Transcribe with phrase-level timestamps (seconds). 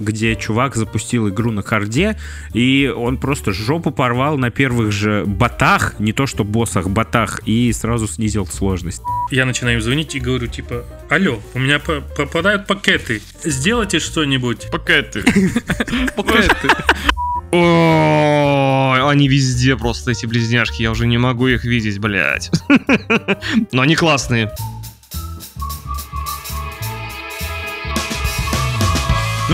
[0.00, 2.18] где чувак запустил игру на харде,
[2.52, 7.72] и он просто жопу порвал на первых же ботах, не то что боссах, ботах, и
[7.72, 9.02] сразу снизил сложность.
[9.30, 14.70] Я начинаю звонить и говорю, типа, алло, у меня по- попадают пакеты, сделайте что-нибудь.
[14.70, 15.22] Пакеты.
[16.16, 16.68] Пакеты.
[17.50, 20.82] О, они везде просто, эти близняшки.
[20.82, 22.50] Я уже не могу их видеть, блядь.
[23.72, 24.52] Но они классные.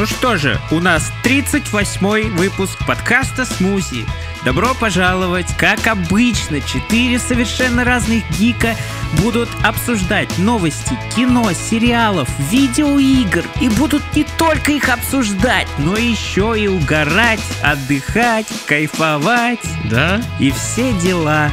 [0.04, 4.04] Ну что же, у нас 38-й выпуск подкаста «Смузи».
[4.44, 5.46] Добро пожаловать!
[5.56, 8.76] Как обычно, четыре совершенно разных гика
[9.22, 13.44] будут обсуждать новости, кино, сериалов, видеоигр.
[13.60, 20.20] И будут не только их обсуждать, но еще и угорать, отдыхать, кайфовать Да?
[20.38, 21.50] и все дела.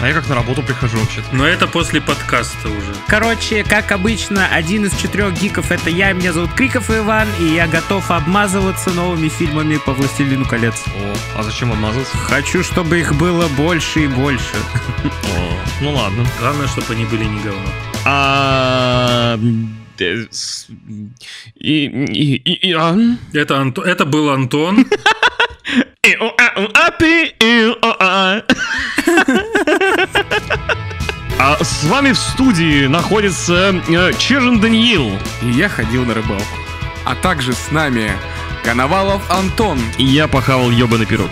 [0.00, 1.26] А я как на работу прихожу вообще-то.
[1.32, 2.94] Но это после подкаста уже.
[3.08, 7.66] Короче, как обычно, один из четырех гиков это я, меня зовут Криков Иван, и я
[7.66, 10.84] готов обмазываться новыми фильмами по «Властелину колец».
[10.86, 12.16] О, а зачем обмазываться?
[12.16, 14.54] Хочу, чтобы их было больше и больше.
[15.04, 16.24] О, ну ладно.
[16.40, 17.68] Главное, чтобы они были не говно.
[18.04, 19.38] А...
[19.98, 20.26] э,
[21.56, 21.84] И...
[21.86, 22.96] и- и- и- а?
[23.32, 24.86] Это, Анто- это был Антон.
[26.20, 26.34] А,
[27.82, 28.42] а, а.
[31.40, 35.10] А с вами в студии находится э, Чержин Даниил.
[35.42, 36.44] И я ходил на рыбалку.
[37.04, 38.10] А также с нами
[38.68, 39.80] Коновалов Антон.
[39.96, 41.30] И я похавал ебаный пирог.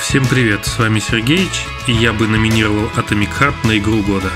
[0.00, 4.30] Всем привет, с вами Сергеич, и я бы номинировал Atomic Heart на игру года.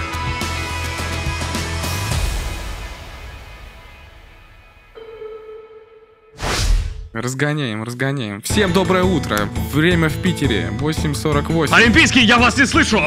[7.20, 8.40] Разгоняем, разгоняем.
[8.42, 9.48] Всем доброе утро.
[9.72, 10.70] Время в Питере.
[10.78, 11.74] 8.48.
[11.74, 13.00] Олимпийский, я вас не слышу!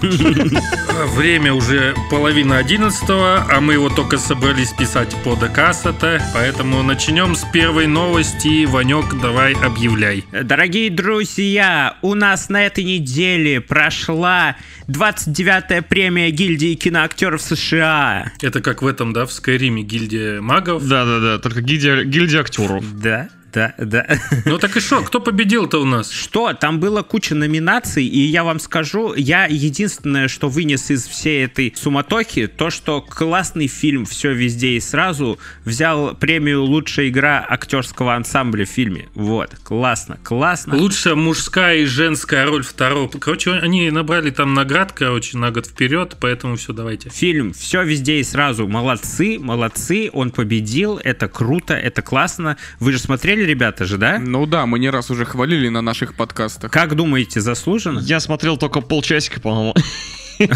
[1.16, 5.92] Время уже половина одиннадцатого, а мы его только собрались писать подкаста,
[6.32, 8.64] поэтому начнем с первой новости.
[8.64, 10.24] Ванек, давай объявляй.
[10.30, 14.54] Дорогие друзья, у нас на этой неделе прошла
[14.88, 18.32] 29-я премия гильдии киноактеров США.
[18.40, 20.86] Это как в этом, да, в Скайриме гильдия магов.
[20.86, 22.82] Да-да-да, только гильдия, гильдия актеров.
[22.98, 24.06] Да, да, да.
[24.44, 26.10] Ну так и что, кто победил-то у нас?
[26.10, 31.44] Что, там было куча номинаций, и я вам скажу, я единственное, что вынес из всей
[31.44, 38.14] этой суматохи, то, что классный фильм «Все везде и сразу» взял премию «Лучшая игра актерского
[38.14, 39.08] ансамбля» в фильме.
[39.14, 40.76] Вот, классно, классно.
[40.76, 43.08] Лучшая мужская и женская роль второго.
[43.08, 47.10] Короче, они набрали там наград, короче, на год вперед, поэтому все, давайте.
[47.10, 48.66] Фильм «Все везде и сразу».
[48.68, 52.56] Молодцы, молодцы, он победил, это круто, это классно.
[52.80, 54.18] Вы же смотрели, ребята же, да?
[54.18, 56.70] Ну да, мы не раз уже хвалили на наших подкастах.
[56.70, 58.00] Как думаете, заслуженно?
[58.00, 59.74] Я смотрел только полчасика, по-моему.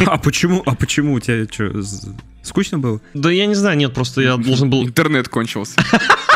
[0.06, 1.82] А почему, а почему у тебя что,
[2.44, 3.00] скучно было?
[3.14, 4.84] Да я не знаю, нет, просто я должен был...
[4.84, 5.74] Интернет кончился.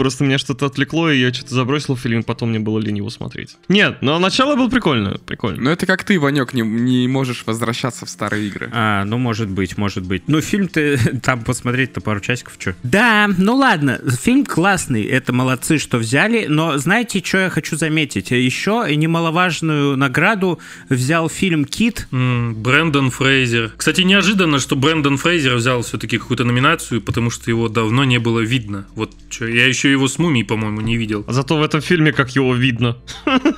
[0.00, 3.58] Просто меня что-то отвлекло, и я что-то забросил фильм, потом мне было лень его смотреть.
[3.68, 5.60] Нет, но начало было прикольно, прикольно.
[5.60, 8.70] Но это как ты, Ванек, не, не можешь возвращаться в старые игры.
[8.72, 10.22] А, ну может быть, может быть.
[10.26, 12.74] Ну фильм-то там посмотреть-то пару часиков, что.
[12.82, 18.30] Да, ну ладно, фильм классный, это молодцы, что взяли, но знаете, что я хочу заметить?
[18.30, 22.08] Еще немаловажную награду взял фильм «Кит».
[22.10, 23.72] М, Брэндон Фрейзер.
[23.76, 28.40] Кстати, неожиданно, что Брэндон Фрейзер взял все-таки какую-то номинацию, потому что его давно не было
[28.40, 28.86] видно.
[28.94, 31.24] Вот что, я еще его с мумией, по-моему, не видел.
[31.26, 32.96] А зато в этом фильме, как его видно.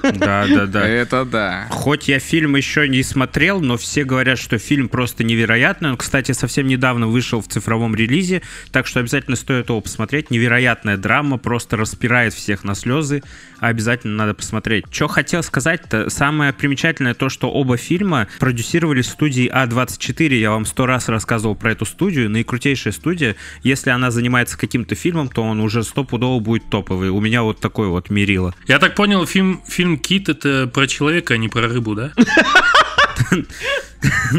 [0.02, 0.86] Да, да, да.
[0.86, 1.66] Это да.
[1.70, 5.90] Хоть я фильм еще не смотрел, но все говорят, что фильм просто невероятный.
[5.90, 10.30] Он, кстати, совсем недавно вышел в цифровом релизе, так что обязательно стоит его посмотреть.
[10.30, 13.22] Невероятная драма, просто распирает всех на слезы.
[13.60, 14.86] Обязательно надо посмотреть.
[14.90, 20.34] Что хотел сказать-то, самое примечательное то, что оба фильма продюсировали студии А24.
[20.34, 22.28] Я вам сто раз рассказывал про эту студию.
[22.28, 23.36] Наикрутейшая студия.
[23.62, 27.08] Если она занимается каким-то фильмом, то он уже стопудово будет топовый.
[27.08, 28.54] У меня вот такой вот мерило.
[28.66, 32.12] Я так понял, фильм, фильм «Кит»— это про человека, а не про рыбу, да?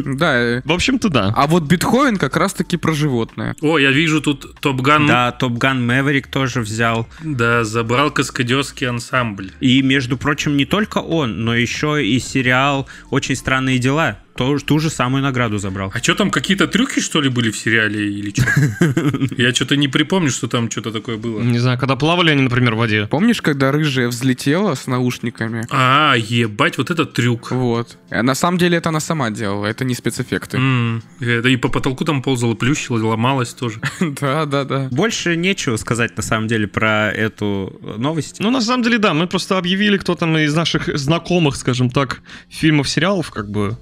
[0.06, 0.36] Да.
[0.36, 1.32] э, В общем-то, да.
[1.38, 3.56] А вот Бетховен как раз-таки про животное.
[3.62, 5.08] О, я вижу тут Топ Ган.
[5.08, 7.08] Да, Топ Ган Мэверик тоже взял.
[7.24, 9.52] Да, забрал каскадерский ансамбль.
[9.62, 14.18] И, между прочим, не только он, но еще и сериал «Очень странные дела».
[14.36, 15.92] То, ту же самую награду забрал.
[15.94, 19.36] А что там, какие-то трюки, что ли, были в сериале или что?
[19.42, 21.40] Я что-то не припомню, что там что-то такое было.
[21.42, 23.08] Не знаю, когда плавали они, например, в воде.
[23.08, 25.66] Помнишь, когда рыжая взлетела с наушниками?
[25.70, 27.52] А, ебать, вот этот трюк.
[27.52, 27.98] Вот.
[28.10, 30.58] А на самом деле это она сама делала, это не спецэффекты.
[31.20, 33.80] Это и по потолку там ползала, плющила, ломалась тоже.
[34.24, 34.88] Да, да, да.
[34.92, 38.40] Больше нечего сказать, на самом деле, про эту новость.
[38.40, 42.22] Ну, на самом деле, да, мы просто объявили, кто там из наших знакомых, скажем так,
[42.50, 43.78] фильмов, сериалов, как бы.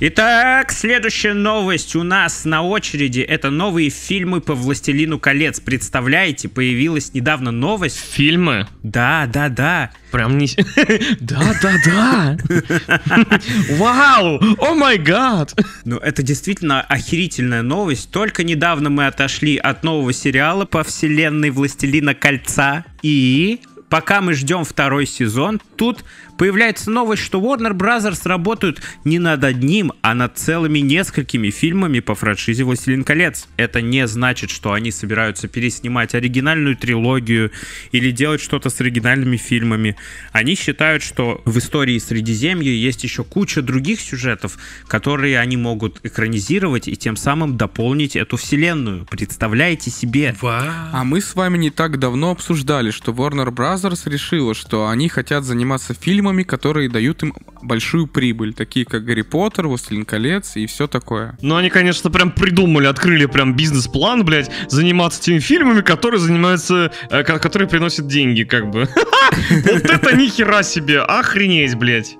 [0.00, 3.20] Итак, следующая новость у нас на очереди.
[3.20, 5.60] Это новые фильмы по «Властелину колец».
[5.60, 7.98] Представляете, появилась недавно новость.
[7.98, 8.66] Фильмы?
[8.82, 9.92] Да, да, да.
[10.10, 10.48] Прям не...
[11.20, 12.36] Да, да, да.
[13.70, 14.40] Вау!
[14.58, 15.54] О май гад!
[15.84, 18.10] Ну, это действительно охерительная новость.
[18.10, 22.84] Только недавно мы отошли от нового сериала по вселенной «Властелина кольца».
[23.02, 26.04] И пока мы ждем второй сезон, тут
[26.36, 28.28] появляется новость, что Warner Bros.
[28.28, 33.48] работают не над одним, а над целыми несколькими фильмами по франшизе «Властелин колец».
[33.56, 37.50] Это не значит, что они собираются переснимать оригинальную трилогию
[37.92, 39.96] или делать что-то с оригинальными фильмами.
[40.32, 44.58] Они считают, что в истории Средиземья есть еще куча других сюжетов,
[44.88, 49.06] которые они могут экранизировать и тем самым дополнить эту вселенную.
[49.06, 50.34] Представляете себе?
[50.40, 50.64] Вау.
[50.92, 54.10] А мы с вами не так давно обсуждали, что Warner Bros.
[54.10, 59.66] решила, что они хотят заниматься фильмами, которые дают им большую прибыль, такие как Гарри Поттер,
[59.68, 61.36] Властелин колец и все такое.
[61.42, 67.22] Ну, они, конечно, прям придумали, открыли прям бизнес-план, блядь, заниматься теми фильмами, которые занимаются, э,
[67.24, 68.88] ко- которые приносят деньги, как бы.
[69.50, 72.16] Вот это нихера себе, охренеть, блядь.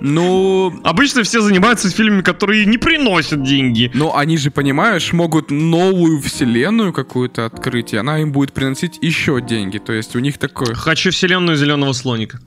[0.00, 3.90] Ну, Обычно все занимаются фильмами, которые не приносят деньги.
[3.94, 9.40] но они же, понимаешь, могут новую вселенную какую-то открыть, и она им будет приносить еще
[9.40, 9.78] деньги.
[9.78, 10.74] То есть у них такое...
[10.74, 12.40] Хочу вселенную зеленого слоника.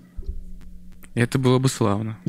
[1.16, 2.18] Это было бы славно.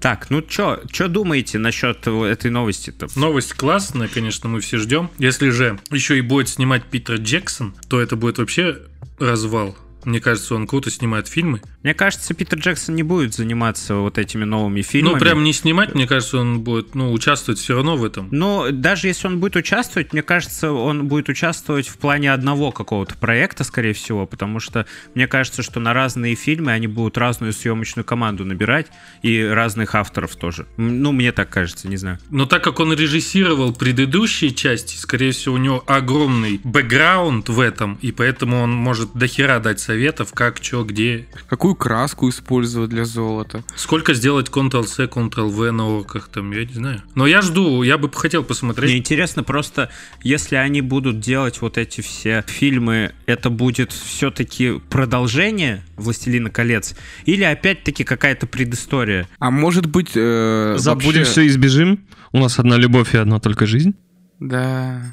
[0.00, 3.08] Так, ну чё, чё думаете насчет этой новости-то?
[3.16, 5.10] Новость классная, конечно, мы все ждем.
[5.18, 8.78] Если же еще и будет снимать Питер Джексон, то это будет вообще
[9.18, 9.76] развал.
[10.06, 11.60] Мне кажется, он круто снимает фильмы.
[11.82, 15.14] Мне кажется, Питер Джексон не будет заниматься вот этими новыми фильмами.
[15.14, 18.28] Ну, прям не снимать, мне кажется, он будет, ну, участвовать все равно в этом.
[18.30, 23.16] Но даже если он будет участвовать, мне кажется, он будет участвовать в плане одного какого-то
[23.16, 24.86] проекта, скорее всего, потому что
[25.16, 28.86] мне кажется, что на разные фильмы они будут разную съемочную команду набирать
[29.22, 30.66] и разных авторов тоже.
[30.76, 32.20] Ну, мне так кажется, не знаю.
[32.30, 37.98] Но так как он режиссировал предыдущие части, скорее всего, у него огромный бэкграунд в этом,
[38.02, 41.26] и поэтому он может дохера дать советов, как, что, где.
[41.48, 43.64] Какую краску использовать для золота?
[43.76, 47.02] Сколько сделать Ctrl-C, Ctrl-V на орках там, я не знаю.
[47.14, 48.94] Но я жду, я бы хотел Мне посмотреть.
[48.94, 49.90] интересно просто,
[50.22, 56.94] если они будут делать вот эти все фильмы, это будет все-таки продолжение «Властелина колец»
[57.24, 59.26] или опять-таки какая-то предыстория?
[59.38, 60.10] А может быть...
[60.14, 62.00] э, Забудем вообще- все и сбежим.
[62.32, 63.94] У нас одна любовь и одна только жизнь.
[64.40, 65.10] Да.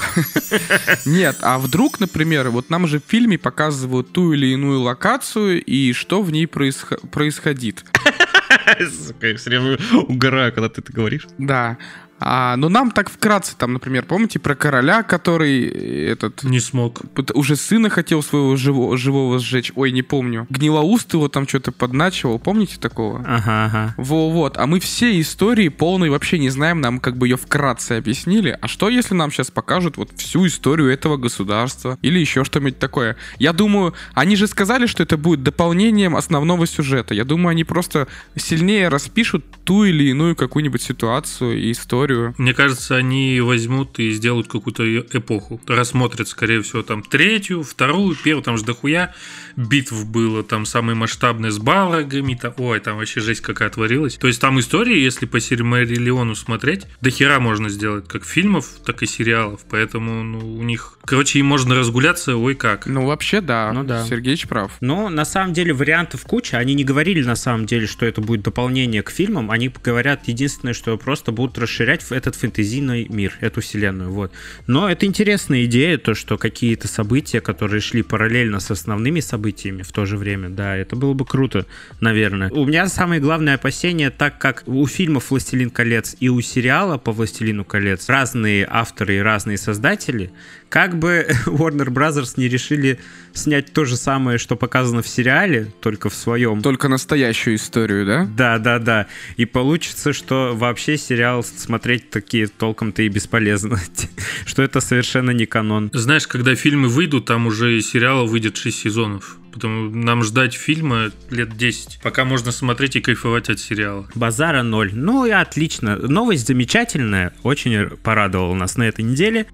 [1.06, 5.92] Нет, а вдруг, например, вот нам же в фильме показывают ту или иную локацию и
[5.92, 7.84] что в ней происхо- происходит.
[9.06, 9.78] Сука, я все время
[10.08, 11.26] угораю, когда ты это говоришь.
[11.38, 11.78] Да.
[12.24, 17.00] А, но нам так вкратце, там, например, помните про короля, который э, этот Не смог.
[17.34, 19.72] уже сына хотел своего живо- живого сжечь.
[19.74, 20.46] Ой, не помню.
[20.50, 22.38] Гнилоуст его там что-то подначивал.
[22.38, 23.20] Помните такого?
[23.26, 23.94] Ага, ага.
[23.96, 24.56] Во, вот.
[24.58, 28.56] А мы все истории полной вообще не знаем, нам как бы ее вкратце объяснили.
[28.60, 31.98] А что, если нам сейчас покажут вот всю историю этого государства?
[32.02, 33.16] Или еще что-нибудь такое?
[33.38, 37.14] Я думаю, они же сказали, что это будет дополнением основного сюжета.
[37.14, 41.72] Я думаю, они просто сильнее распишут ту или иную какую-нибудь ситуацию и
[42.12, 42.34] историю.
[42.38, 45.60] Мне кажется, они возьмут и сделают какую-то эпоху.
[45.66, 49.14] Рассмотрят, скорее всего, там третью, вторую, первую, там же дохуя
[49.56, 54.16] битв было, там самые масштабные с балрогами, там, ой, там вообще жесть какая творилась.
[54.16, 59.02] То есть там истории, если по Сильмариллиону смотреть, до хера можно сделать, как фильмов, так
[59.02, 62.86] и сериалов, поэтому ну, у них, короче, им можно разгуляться, ой как.
[62.86, 63.72] Ну, вообще, да.
[63.72, 64.04] Ну да.
[64.06, 64.72] Сергеич прав.
[64.80, 66.56] Но на самом деле вариантов куча.
[66.56, 69.50] Они не говорили на самом деле, что это будет дополнение к фильмам.
[69.50, 74.10] Они говорят единственное, что просто будут расширять в этот фэнтезийный мир, эту вселенную.
[74.10, 74.32] Вот.
[74.66, 79.92] Но это интересная идея, то, что какие-то события, которые шли параллельно с основными событиями в
[79.92, 81.66] то же время, да, это было бы круто,
[82.00, 82.50] наверное.
[82.50, 87.12] У меня самое главное опасение, так как у фильмов «Властелин колец» и у сериала по
[87.12, 90.32] «Властелину колец» разные авторы и разные создатели,
[90.68, 92.98] как бы Warner Brothers не решили
[93.34, 96.62] снять то же самое, что показано в сериале, только в своем.
[96.62, 98.28] Только настоящую историю, да?
[98.36, 99.06] Да, да, да.
[99.36, 103.80] И получится, что вообще сериал смотреть такие толком-то и бесполезно.
[104.46, 105.90] что это совершенно не канон.
[105.92, 109.38] Знаешь, когда фильмы выйдут, там уже и сериала выйдет 6 сезонов.
[109.52, 114.08] Потому нам ждать фильма лет 10, пока можно смотреть и кайфовать от сериала.
[114.14, 114.92] Базара ноль.
[114.94, 115.96] Ну и отлично.
[115.96, 117.34] Новость замечательная.
[117.42, 119.46] Очень порадовала нас на этой неделе.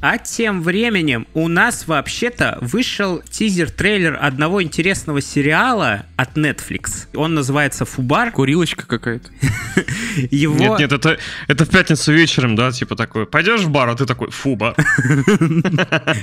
[0.00, 7.08] А тем временем у нас вообще-то вышел тизер-трейлер одного интересного сериала от Netflix.
[7.14, 8.30] Он называется «Фубар».
[8.30, 9.28] Курилочка какая-то.
[10.30, 10.56] Его...
[10.56, 14.06] Нет, нет, это, это в пятницу вечером, да, типа такой, пойдешь в бар, а ты
[14.06, 14.74] такой, фу, бар.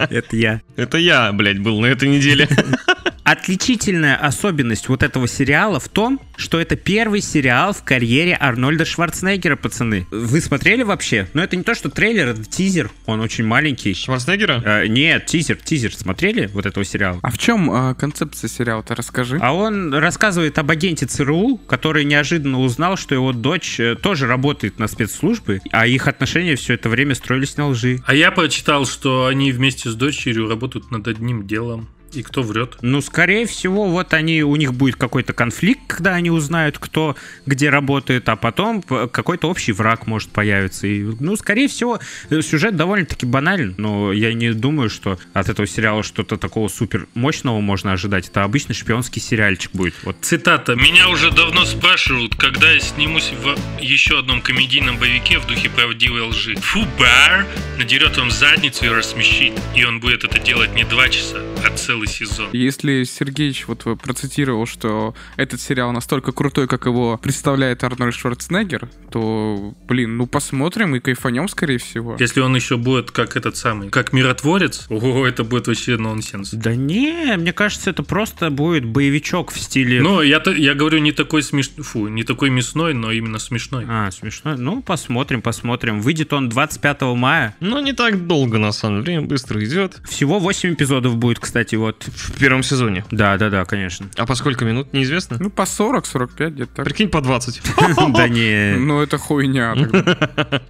[0.09, 0.61] Это я.
[0.75, 2.47] Это я, блядь, был на этой неделе.
[3.25, 9.55] Отличительная особенность вот этого сериала в том, что это первый сериал в карьере Арнольда Шварценеггера,
[9.55, 10.05] пацаны.
[10.11, 11.27] Вы смотрели вообще?
[11.33, 12.91] Но это не то, что трейлер, это тизер.
[13.07, 13.95] Он очень маленький.
[13.95, 14.61] Шварценеггера?
[14.63, 15.95] Э, нет, тизер, тизер.
[15.95, 17.19] Смотрели вот этого сериала?
[17.23, 19.39] А в чем э, концепция сериала-то, расскажи.
[19.41, 24.77] А он рассказывает об агенте ЦРУ, который неожиданно узнал, что его дочь э, тоже работает
[24.77, 28.03] на спецслужбы, а их отношения все это время строились на лжи.
[28.05, 31.89] А я прочитал, что они вместе с дочерью работают над одним делом.
[32.15, 32.77] И кто врет?
[32.81, 37.69] Ну, скорее всего, вот они, у них будет какой-то конфликт, когда они узнают, кто где
[37.69, 40.87] работает, а потом какой-то общий враг может появиться.
[40.87, 45.67] И, ну, скорее всего, э, сюжет довольно-таки банален, но я не думаю, что от этого
[45.67, 48.29] сериала что-то такого супер мощного можно ожидать.
[48.29, 49.95] Это обычный шпионский сериальчик будет.
[50.03, 50.75] Вот Цитата.
[50.75, 56.21] «Меня уже давно спрашивают, когда я снимусь в еще одном комедийном боевике в духе правдивой
[56.21, 56.55] лжи.
[56.55, 57.45] Фу, бар
[57.77, 59.53] надерет вам задницу и рассмешит.
[59.75, 62.49] И он будет это делать не два часа, а целый сезон».
[62.53, 68.89] Если Сергеич вот вы процитировал, что этот сериал настолько крутой, как его представляет Арнольд Шварценеггер,
[69.11, 72.15] то, блин, ну посмотрим и кайфанем, скорее всего.
[72.19, 76.51] Если он еще будет как этот самый, как миротворец, ого, это будет вообще нонсенс.
[76.51, 80.01] Да не, мне кажется, это просто будет боевичок в стиле...
[80.01, 83.85] Но я, то- я говорю не такой смешной, фу, не такой мясной, но именно смешной.
[83.87, 84.55] А, смешно.
[84.57, 86.01] Ну, посмотрим, посмотрим.
[86.01, 87.55] Выйдет он 25 мая.
[87.59, 90.01] Ну, не так долго, на самом деле, быстро идет.
[90.07, 92.03] Всего 8 эпизодов будет, кстати, вот.
[92.03, 93.05] В первом сезоне.
[93.11, 94.07] Да, да, да, конечно.
[94.17, 95.37] А по сколько минут, неизвестно?
[95.39, 96.85] Ну, по 40-45 где-то так.
[96.85, 97.61] Прикинь, по 20.
[98.15, 98.75] Да не.
[98.77, 99.75] Ну, это хуйня.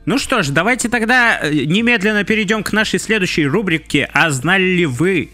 [0.05, 4.85] Ну что ж, давайте тогда э, немедленно перейдем к нашей следующей рубрике «А знали ли
[4.85, 5.29] вы?».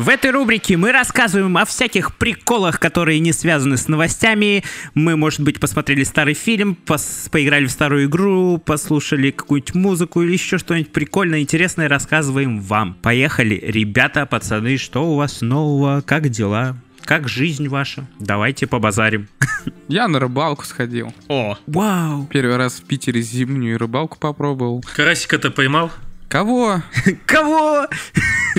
[0.00, 4.64] В этой рубрике мы рассказываем о всяких приколах, которые не связаны с новостями.
[4.94, 10.32] Мы, может быть, посмотрели старый фильм, пос- поиграли в старую игру, послушали какую-нибудь музыку или
[10.32, 12.94] еще что-нибудь прикольное, интересное рассказываем вам.
[12.94, 16.78] Поехали, ребята, пацаны, что у вас нового, как дела?
[17.02, 18.06] Как жизнь ваша?
[18.18, 19.28] Давайте побазарим.
[19.88, 21.12] Я на рыбалку сходил.
[21.28, 22.26] О, Вау!
[22.32, 24.82] Первый раз в Питере зимнюю рыбалку попробовал.
[24.96, 25.90] Карасика-то поймал?
[26.30, 26.82] Кого?
[27.26, 27.86] Кого?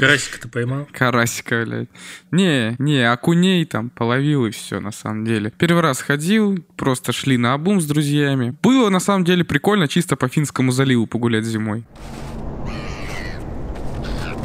[0.01, 0.88] Карасика-то поймал?
[0.91, 1.88] Карасика, блядь.
[2.31, 5.53] Не, не, окуней там половил и все, на самом деле.
[5.60, 8.55] Первый раз ходил, просто шли на обум с друзьями.
[8.63, 11.84] Было, на самом деле, прикольно чисто по Финскому заливу погулять зимой.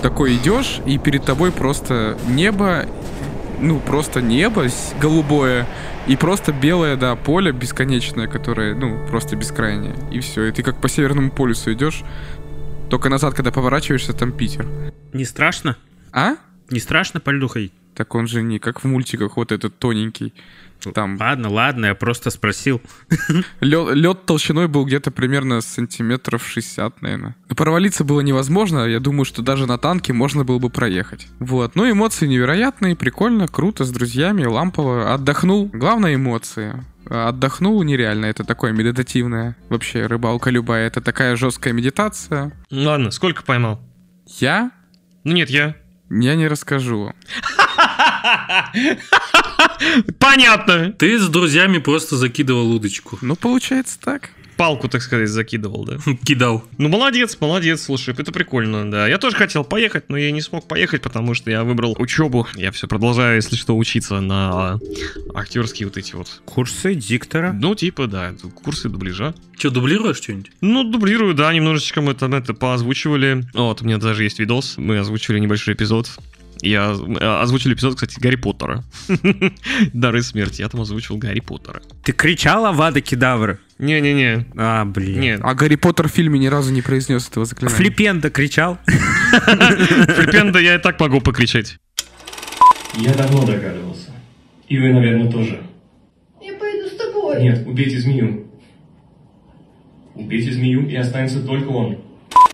[0.02, 2.84] Такой идешь, и перед тобой просто небо,
[3.58, 4.66] ну, просто небо
[5.00, 5.66] голубое,
[6.06, 9.94] и просто белое, да, поле бесконечное, которое, ну, просто бескрайнее.
[10.12, 12.04] И все, и ты как по Северному полюсу идешь,
[12.90, 14.66] только назад, когда поворачиваешься, там Питер.
[15.16, 15.78] Не страшно?
[16.12, 16.36] А?
[16.68, 17.72] Не страшно по льду ходить?
[17.94, 20.34] Так он же не как в мультиках, вот этот тоненький.
[20.92, 22.82] Там Ладно, ладно, я просто спросил.
[23.60, 27.34] лед, толщиной был где-то примерно сантиметров 60, наверное.
[27.48, 31.28] Но провалиться было невозможно, я думаю, что даже на танке можно было бы проехать.
[31.38, 35.70] Вот, ну эмоции невероятные, прикольно, круто, с друзьями, лампово, отдохнул.
[35.72, 36.84] Главное эмоции.
[37.08, 39.56] Отдохнул нереально, это такое медитативное.
[39.70, 42.52] Вообще, рыбалка любая, это такая жесткая медитация.
[42.70, 43.80] ладно, сколько поймал?
[44.26, 44.72] Я?
[45.26, 45.74] Ну нет, я.
[46.08, 47.12] Я не расскажу.
[50.20, 50.92] Понятно.
[50.92, 53.18] Ты с друзьями просто закидывал удочку.
[53.22, 54.30] Ну, получается так.
[54.56, 55.98] Палку, так сказать, закидывал, да.
[56.24, 56.64] Кидал.
[56.78, 59.06] Ну, молодец, молодец, слушай, это прикольно, да.
[59.06, 62.46] Я тоже хотел поехать, но я не смог поехать, потому что я выбрал учебу.
[62.54, 64.78] Я все продолжаю, если что, учиться на
[65.34, 66.40] актерские вот эти вот.
[66.44, 67.52] Курсы диктора.
[67.52, 69.34] Ну, типа, да, курсы дубляжа.
[69.56, 70.50] Че, дублируешь что-нибудь?
[70.60, 73.44] Ну, дублирую, да, немножечко мы там это поозвучивали.
[73.54, 76.08] Вот, у меня даже есть видос, мы озвучили небольшой эпизод.
[76.62, 78.82] Я э, озвучил эпизод, кстати, Гарри Поттера.
[79.92, 80.62] Дары смерти.
[80.62, 81.82] Я там озвучил Гарри Поттера.
[82.02, 83.58] Ты кричала Вада Кедавра?
[83.78, 84.46] Не-не-не.
[84.56, 85.20] А, блин.
[85.20, 85.40] Нет.
[85.42, 87.76] А Гарри Поттер в фильме ни разу не произнес этого заклинания.
[87.76, 88.78] Флипенда кричал?
[88.86, 91.78] Флипенда я и так могу покричать.
[92.94, 94.10] Я давно догадывался.
[94.68, 95.62] И вы, наверное, тоже.
[96.40, 97.42] Я пойду с тобой.
[97.42, 98.46] Нет, убейте змею.
[100.14, 101.98] Убейте змею, и останется только он.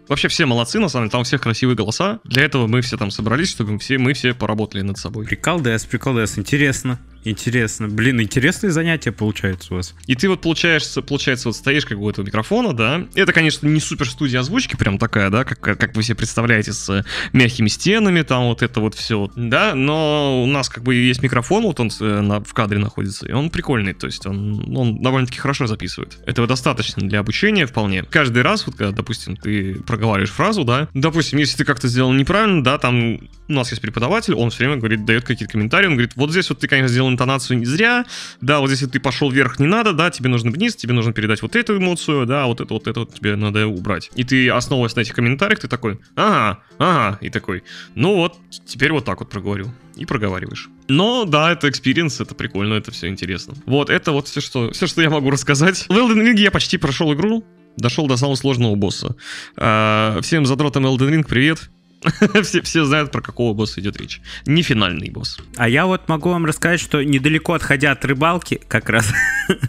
[0.09, 2.19] Вообще все молодцы, на самом деле, там у всех красивые голоса.
[2.25, 5.25] Для этого мы все там собрались, чтобы все, мы все поработали над собой.
[5.27, 6.37] Приколдес, приколдес.
[6.37, 6.99] Интересно.
[7.25, 7.89] Интересно.
[7.89, 9.95] Блин, интересные занятия получаются у вас.
[10.07, 13.07] И ты вот получаешься, получается, вот стоишь как бы у этого микрофона, да.
[13.15, 17.05] Это, конечно, не супер студия озвучки, прям такая, да, как, как вы себе представляете, с
[17.33, 19.75] мягкими стенами, там вот это вот все, да.
[19.75, 23.33] Но у нас как бы есть микрофон, вот он э, на- в кадре находится, и
[23.33, 26.19] он прикольный, то есть он, он довольно-таки хорошо записывает.
[26.27, 28.03] Этого достаточно для обучения вполне.
[28.03, 32.65] Каждый раз, вот когда, допустим, ты проговариваешь фразу, да, допустим, если ты как-то сделал неправильно,
[32.65, 36.13] да, там у нас есть преподаватель, он все время говорит, дает какие-то комментарии, он говорит,
[36.17, 38.05] вот здесь вот ты, конечно, сделал интонацию не зря,
[38.41, 41.43] да, вот вот ты пошел вверх не надо, да, тебе нужно вниз, тебе нужно передать
[41.43, 44.11] вот эту эмоцию, да, вот это вот это вот тебе надо убрать.
[44.15, 47.63] И ты, основываясь на этих комментариях, ты такой, ага, ага, и такой,
[47.95, 49.73] ну вот, теперь вот так вот проговорю.
[49.97, 50.71] И проговариваешь.
[50.89, 53.55] Но да, это experience, это прикольно, это все интересно.
[53.67, 55.85] Вот, это вот все, что, все, что я могу рассказать.
[55.87, 57.45] В Elden Ring я почти прошел игру,
[57.77, 59.17] дошел до самого сложного босса.
[59.57, 61.71] А, всем задротам Elden Ring привет.
[62.43, 64.21] все, все знают, про какого босса идет речь.
[64.47, 65.39] Не финальный босс.
[65.57, 69.13] А я вот могу вам рассказать, что недалеко отходя от рыбалки, как раз,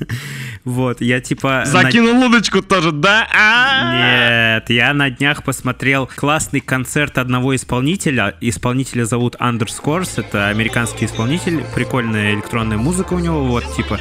[0.64, 1.64] вот, я типа...
[1.66, 3.28] на- Закинул удочку тоже, да?
[3.34, 4.56] А-а-а!
[4.58, 8.36] Нет, я на днях посмотрел классный концерт одного исполнителя.
[8.42, 14.00] Исполнителя зовут Underscores, это американский исполнитель, прикольная электронная музыка у него, вот, типа...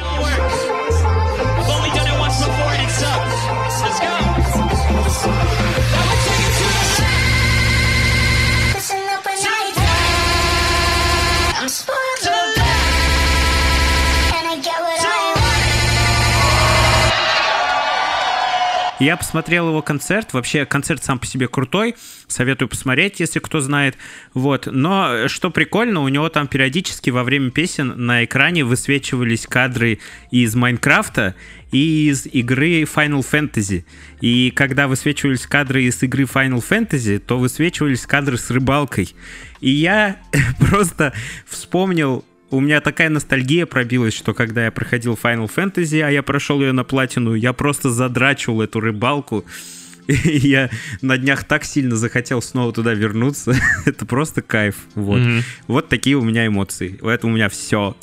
[19.03, 20.31] Я посмотрел его концерт.
[20.31, 21.95] Вообще, концерт сам по себе крутой.
[22.27, 23.97] Советую посмотреть, если кто знает.
[24.33, 24.67] Вот.
[24.71, 29.99] Но э, что прикольно, у него там периодически во время песен на экране высвечивались кадры
[30.31, 31.35] из Майнкрафта
[31.73, 33.83] и из игры Final Fantasy.
[34.21, 39.13] И когда высвечивались кадры из игры Final Fantasy, то высвечивались кадры с рыбалкой.
[39.59, 40.15] И я
[40.59, 41.11] просто
[41.45, 46.61] вспомнил у меня такая ностальгия пробилась, что когда я проходил Final Fantasy, а я прошел
[46.61, 49.43] ее на платину, я просто задрачивал эту рыбалку.
[50.07, 50.69] И я
[51.01, 53.55] на днях так сильно захотел снова туда вернуться.
[53.85, 54.75] Это просто кайф.
[54.93, 55.19] Вот.
[55.19, 55.41] Мгм.
[55.67, 56.99] вот такие у меня эмоции.
[57.01, 57.97] Это у меня все.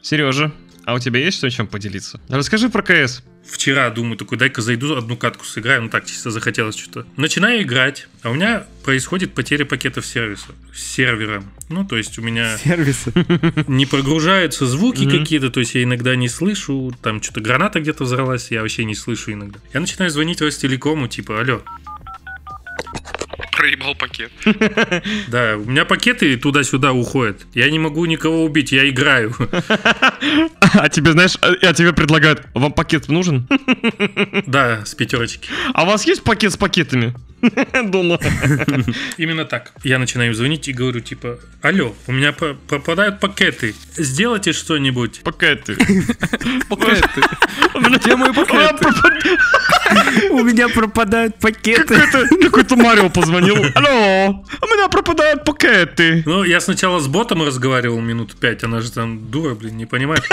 [0.00, 0.52] Сережа,
[0.84, 2.20] а у тебя есть что, чем поделиться?
[2.28, 3.22] Расскажи про КС.
[3.44, 7.06] Вчера думаю, такой, дай-ка зайду, одну катку сыграю, ну так чисто захотелось что-то.
[7.16, 11.42] Начинаю играть, а у меня происходит потеря пакетов сервиса, сервера.
[11.68, 13.12] Ну, то есть у меня Сервисы.
[13.66, 18.50] не прогружаются звуки какие-то, то есть я иногда не слышу, там что-то граната где-то взорвалась,
[18.50, 19.58] я вообще не слышу иногда.
[19.72, 21.62] Я начинаю звонить Ростелекому, типа, алло,
[23.62, 24.32] Проебал пакет.
[25.28, 29.32] да, у меня пакеты туда-сюда уходят, я не могу никого убить, я играю.
[30.74, 33.46] А тебе, знаешь, а а тебе предлагают, вам пакет нужен?
[34.46, 35.48] Да, с пятерочки.
[35.74, 37.14] А у вас есть пакет с пакетами?
[37.84, 38.18] Дома.
[39.16, 39.72] Именно так.
[39.82, 45.20] Я начинаю звонить и говорю, типа, алло, у меня пропадают пакеты, сделайте что-нибудь.
[45.24, 45.76] Пакеты.
[46.68, 47.22] Пакеты.
[47.74, 48.86] Где мои пакеты?
[50.30, 52.00] У меня пропадают пакеты.
[52.42, 53.51] Какой-то Марио позвонил.
[53.74, 56.22] Алло, у меня пропадают пакеты.
[56.26, 60.24] Ну, я сначала с ботом разговаривал минут пять, она же там дура, блин, не понимает.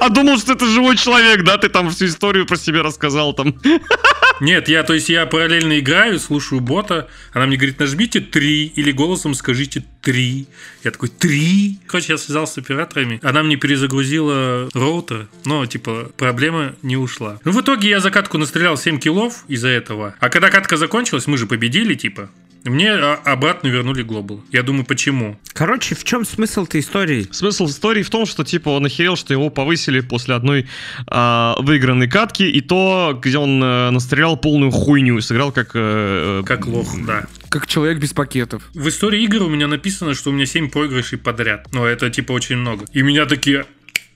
[0.00, 1.56] А думал, что это живой человек, да?
[1.56, 3.54] Ты там всю историю про себя рассказал там.
[4.40, 8.92] Нет, я, то есть я параллельно играю, слушаю бота, она мне говорит, нажмите 3 или
[8.92, 10.46] голосом скажите 3.
[10.82, 11.80] Я такой, 3?
[11.86, 17.38] Короче, я связался с операторами, она мне перезагрузила роутер, но, типа, проблема не ушла.
[17.44, 20.14] Ну, в итоге я за катку настрелял 7 киллов из-за этого.
[20.18, 22.28] А когда катка закончилась, мы же победили, типа,
[22.64, 24.42] мне а, обратно вернули глобал.
[24.50, 25.38] Я думаю, почему?
[25.52, 27.26] Короче, в чем смысл этой истории?
[27.30, 30.66] Смысл истории в том, что типа он охерел, что его повысили после одной
[31.06, 35.70] а, выигранной катки, и то, где он э, настрелял полную хуйню и сыграл как...
[35.74, 37.26] э, э, Как лох, да.
[37.50, 38.62] Как человек без пакетов.
[38.74, 41.68] В истории игр у меня написано, что у меня 7 проигрышей подряд.
[41.72, 42.86] Но это типа очень много.
[42.92, 43.66] И меня такие,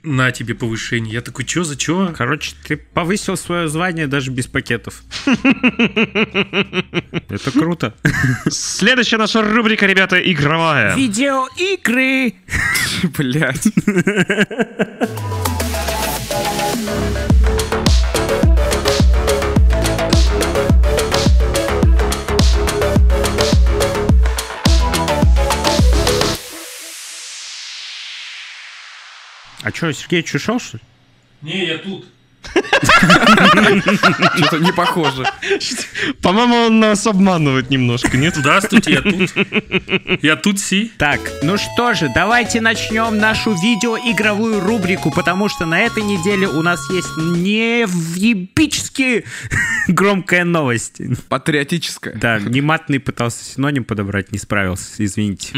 [0.03, 1.15] на тебе повышение.
[1.15, 2.15] Я такой, чё за чё?
[2.17, 5.03] Короче, ты повысил свое звание даже без пакетов.
[7.29, 7.95] Это круто.
[8.49, 10.95] Следующая наша рубрика, ребята, игровая.
[10.97, 12.35] Видеоигры!
[13.17, 13.69] Блять.
[29.69, 30.83] А что, Сергей ушел, что ли?
[31.43, 32.07] Не, я тут.
[34.37, 35.25] Что-то не похоже.
[36.23, 38.35] По-моему, он нас обманывает немножко, нет?
[38.37, 39.31] Здравствуйте, я тут.
[40.23, 40.93] Я тут си.
[40.99, 46.63] Так, ну что же, давайте начнем нашу видеоигровую рубрику, потому что на этой неделе у
[46.63, 49.25] нас есть невъебически
[49.89, 51.01] громкая новость.
[51.29, 52.15] Патриотическое.
[52.15, 55.49] Да, нематный пытался синоним подобрать, не справился, извините.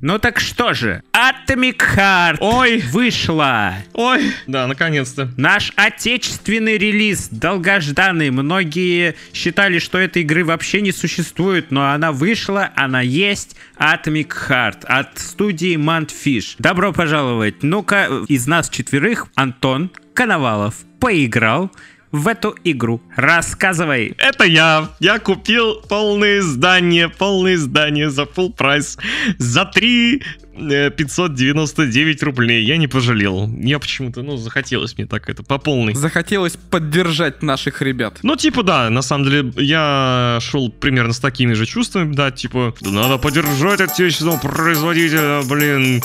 [0.00, 2.82] Ну так что же, Atomic Heart Ой.
[2.90, 3.74] вышла.
[3.94, 5.30] Ой, да, наконец-то.
[5.36, 5.72] Наш
[6.02, 8.30] отечественный релиз, долгожданный.
[8.30, 13.54] Многие считали, что этой игры вообще не существует, но она вышла, она есть.
[13.78, 16.56] Atomic Heart от студии Mantfish.
[16.58, 17.62] Добро пожаловать.
[17.62, 21.70] Ну-ка, из нас четверых Антон Коновалов поиграл,
[22.12, 23.00] в эту игру?
[23.16, 24.14] Рассказывай.
[24.18, 24.90] Это я.
[25.00, 28.98] Я купил полное издание, полное издание за full прайс.
[29.38, 30.22] За 3
[30.54, 32.64] э, 599 рублей.
[32.64, 33.50] Я не пожалел.
[33.58, 35.94] Я почему-то, ну, захотелось мне так это по полной.
[35.94, 38.18] Захотелось поддержать наших ребят.
[38.22, 42.74] Ну, типа, да, на самом деле, я шел примерно с такими же чувствами, да, типа,
[42.80, 46.02] «Да надо поддержать отечественного производителя, блин.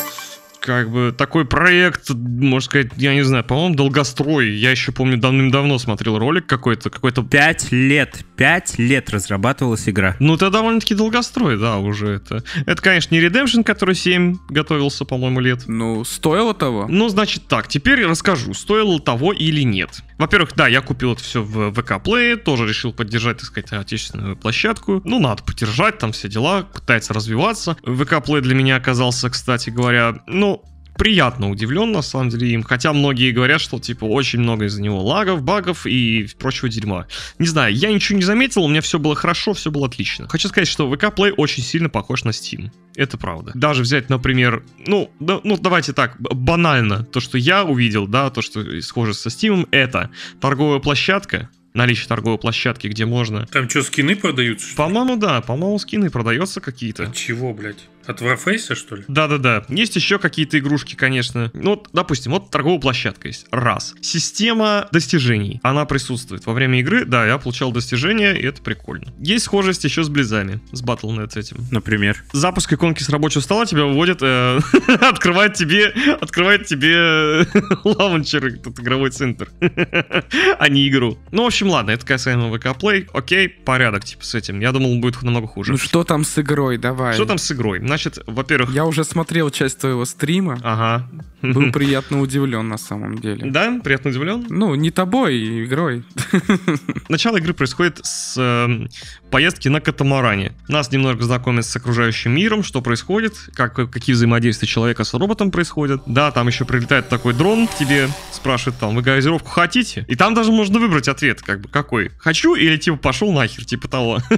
[0.59, 4.51] Как бы такой проект, можно сказать, я не знаю, по-моему, долгострой.
[4.51, 8.25] Я еще помню, давным-давно смотрел ролик какой-то, какой-то Пять лет.
[8.35, 10.15] Пять лет разрабатывалась игра.
[10.19, 12.43] Ну, это довольно-таки долгострой, да, уже это.
[12.65, 15.63] Это, конечно, не Redemption, который 7 готовился, по-моему, лет.
[15.67, 16.87] Ну, стоило того.
[16.89, 20.01] Ну, значит так, теперь расскажу, стоило того или нет.
[20.17, 24.35] Во-первых, да, я купил это все в ВК Play, тоже решил поддержать, так сказать, отечественную
[24.35, 25.01] площадку.
[25.05, 27.75] Ну, надо поддержать, там все дела, пытается развиваться.
[27.83, 30.56] ВК Play для меня оказался, кстати говоря, ну,
[30.97, 32.63] приятно удивлен, на самом деле, им.
[32.63, 37.07] Хотя многие говорят, что, типа, очень много из-за него лагов, багов и прочего дерьма.
[37.39, 40.27] Не знаю, я ничего не заметил, у меня все было хорошо, все было отлично.
[40.27, 42.71] Хочу сказать, что VK Play очень сильно похож на Steam.
[42.95, 43.51] Это правда.
[43.55, 47.03] Даже взять, например, ну, да- ну давайте так, банально.
[47.03, 50.09] То, что я увидел, да, то, что схоже со Steam, это
[50.41, 53.45] торговая площадка, наличие торговой площадки, где можно...
[53.47, 54.75] Там что, скины продаются?
[54.75, 57.03] По-моему, да, по-моему, скины продается какие-то.
[57.03, 57.87] От чего, блядь?
[58.07, 59.03] От Warface, что ли?
[59.07, 59.65] Да-да-да.
[59.69, 61.51] Есть еще какие-то игрушки, конечно.
[61.53, 63.45] Ну, вот, допустим, вот торговая площадка есть.
[63.51, 63.95] Раз.
[64.01, 65.59] Система достижений.
[65.63, 66.45] Она присутствует.
[66.45, 69.13] Во время игры, да, я получал достижения, и это прикольно.
[69.19, 71.57] Есть схожесть еще с Близами, с Battle.net с этим.
[71.71, 72.23] Например.
[72.31, 74.59] Запуск иконки с рабочего стола тебя выводит, э,
[75.01, 75.87] открывает тебе,
[76.21, 77.45] открывает тебе э,
[77.83, 79.49] лаунчер, этот игровой центр,
[80.59, 81.17] а не игру.
[81.31, 83.09] Ну, в общем, ладно, это касаемо ВК Play.
[83.13, 84.59] Окей, порядок, типа, с этим.
[84.59, 85.73] Я думал, будет намного хуже.
[85.73, 87.13] Ну что там с игрой, давай.
[87.13, 87.79] Что там с игрой?
[87.97, 88.69] Значит, во-первых...
[88.69, 90.59] Я уже смотрел часть твоего стрима.
[90.63, 91.09] Ага.
[91.41, 93.49] Был приятно удивлен на самом деле.
[93.51, 94.45] Да, приятно удивлен.
[94.49, 96.03] Ну, не тобой, игрой.
[97.09, 98.87] Начало игры происходит с э,
[99.29, 100.53] поездки на катамаране.
[100.67, 106.01] Нас немножко знакомят с окружающим миром, что происходит, как, какие взаимодействия человека с роботом происходят.
[106.05, 110.05] Да, там еще прилетает такой дрон к тебе, спрашивает там, вы газировку хотите?
[110.07, 112.11] И там даже можно выбрать ответ, как бы, какой.
[112.17, 114.19] Хочу или типа пошел нахер, типа того.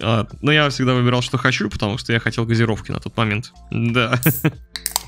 [0.00, 3.52] А, Но я всегда выбирал, что хочу, потому что я хотел газировки на тот момент.
[3.70, 4.18] Да.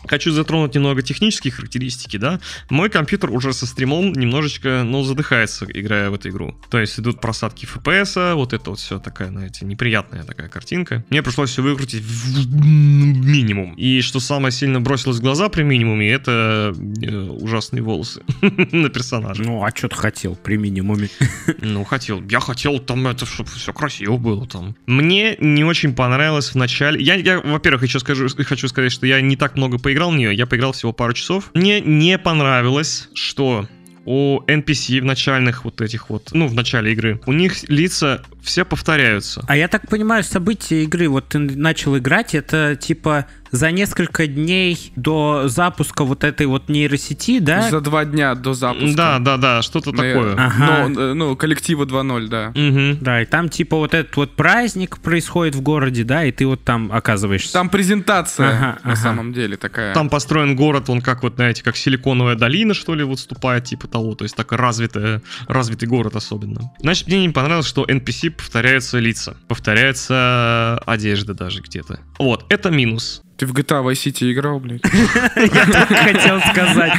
[0.06, 2.40] Хочу затронуть немного технические характеристики, да.
[2.68, 6.54] Мой компьютер уже со стримом немножечко, ну, задыхается, играя в эту игру.
[6.70, 11.04] То есть идут просадки FPS, вот это вот все такая, знаете, неприятная такая картинка.
[11.10, 13.74] Мне пришлось все выкрутить в минимум.
[13.74, 18.22] И что самое сильно бросилось в глаза при минимуме, это э, ужасные волосы
[18.72, 19.42] на персонаже.
[19.42, 21.08] Ну, а что ты хотел при минимуме?
[21.60, 22.22] Ну, хотел.
[22.28, 24.74] Я хотел там это, чтобы все красиво было там.
[24.86, 27.00] Мне не очень понравилось в начале.
[27.00, 30.34] Я, я во-первых, еще скажу, хочу сказать, что я не так много поиграл в нее.
[30.34, 31.50] Я поиграл всего пару часов.
[31.54, 33.68] Мне не понравилось, что
[34.04, 38.64] у NPC в начальных вот этих вот, ну, в начале игры, у них лица все
[38.64, 39.44] повторяются.
[39.46, 44.92] А я так понимаю, события игры, вот ты начал играть, это типа за несколько дней
[44.96, 47.70] до запуска вот этой вот нейросети, да?
[47.70, 48.96] За два дня до запуска.
[48.96, 50.34] Да, да, да, что-то такое.
[50.34, 50.46] Наверное.
[50.46, 50.88] Ага.
[50.88, 52.52] Ну, э, ну, коллектива 2.0, да.
[52.54, 52.98] Мгм.
[53.00, 56.64] Да, и там типа вот этот вот праздник происходит в городе, да, и ты вот
[56.64, 57.52] там оказываешься.
[57.52, 58.96] Там презентация, Ага, на ага.
[58.96, 59.92] самом деле, такая.
[59.92, 64.14] Там построен город, он как вот, знаете, как силиконовая долина, что ли, выступает, типа того.
[64.14, 66.72] То есть такой развитый, развитый город особенно.
[66.80, 69.36] Значит, мне не понравилось, что NPC повторяются лица.
[69.46, 72.00] Повторяется одежда даже где-то.
[72.18, 73.22] Вот, это минус.
[73.42, 74.82] Ты в GTA Vice City играл, блядь?
[75.36, 76.92] Я так хотел сказать.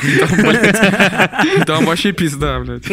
[1.65, 2.83] Там вообще пизда, блядь.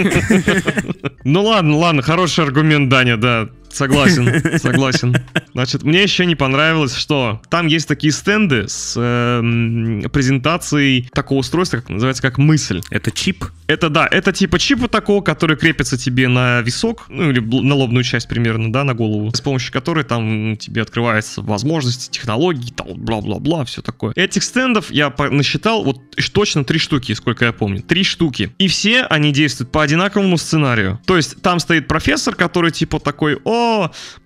[1.25, 3.49] Ну ладно, ладно, хороший аргумент, Даня, да.
[3.71, 5.17] Согласен, согласен.
[5.53, 11.79] Значит, мне еще не понравилось, что там есть такие стенды с эм, презентацией такого устройства,
[11.79, 12.83] как называется, как мысль.
[12.91, 13.45] Это чип?
[13.67, 18.03] Это да, это типа чипа такого, который крепится тебе на висок, ну или на лобную
[18.03, 23.65] часть примерно, да, на голову, с помощью которой там тебе открываются возможности, технологии, там, бла-бла-бла,
[23.65, 24.13] все такое.
[24.17, 25.99] Этих стендов я насчитал вот
[26.33, 27.83] точно три штуки, сколько я помню.
[27.83, 28.53] Три штуки.
[28.59, 31.01] И все они действуют по одинаковому сценарию.
[31.07, 33.60] То есть там стоит профессор, который типа такой, о,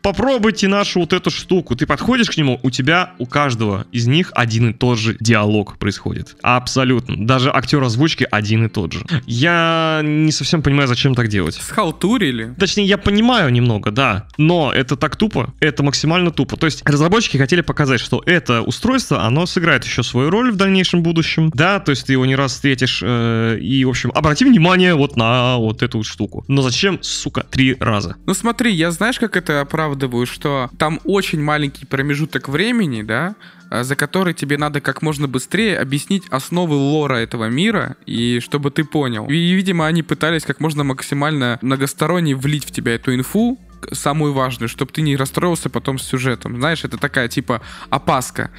[0.02, 1.76] попробуйте нашу вот эту штуку.
[1.76, 5.78] Ты подходишь к нему, у тебя, у каждого из них один и тот же диалог
[5.78, 6.36] происходит.
[6.42, 7.26] Абсолютно.
[7.26, 9.04] Даже актер озвучки один и тот же.
[9.26, 11.54] Я не совсем понимаю, зачем так делать.
[11.54, 12.54] Схалтурили.
[12.58, 16.56] Точнее, я понимаю немного, да, но это так тупо, это максимально тупо.
[16.56, 21.02] То есть разработчики хотели показать, что это устройство, оно сыграет еще свою роль в дальнейшем
[21.02, 24.94] будущем, да, то есть ты его не раз встретишь, э, и, в общем, обрати внимание
[24.94, 26.44] вот на вот эту вот штуку.
[26.48, 28.16] Но зачем, сука, три раза?
[28.26, 33.36] Ну смотри, я знаешь, как это оправдываю, что там очень маленький промежуток времени, да,
[33.70, 38.70] а, за который тебе надо как можно быстрее объяснить основы лора этого мира, и чтобы
[38.70, 39.26] ты понял.
[39.28, 43.58] И, видимо, они пытались как можно максимально многосторонне влить в тебя эту инфу,
[43.92, 46.56] самую важную, чтобы ты не расстроился потом с сюжетом.
[46.56, 48.50] Знаешь, это такая типа опаска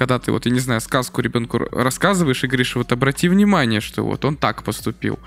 [0.00, 4.02] когда ты вот, я не знаю, сказку ребенку рассказываешь и говоришь, вот обрати внимание, что
[4.02, 5.18] вот он так поступил.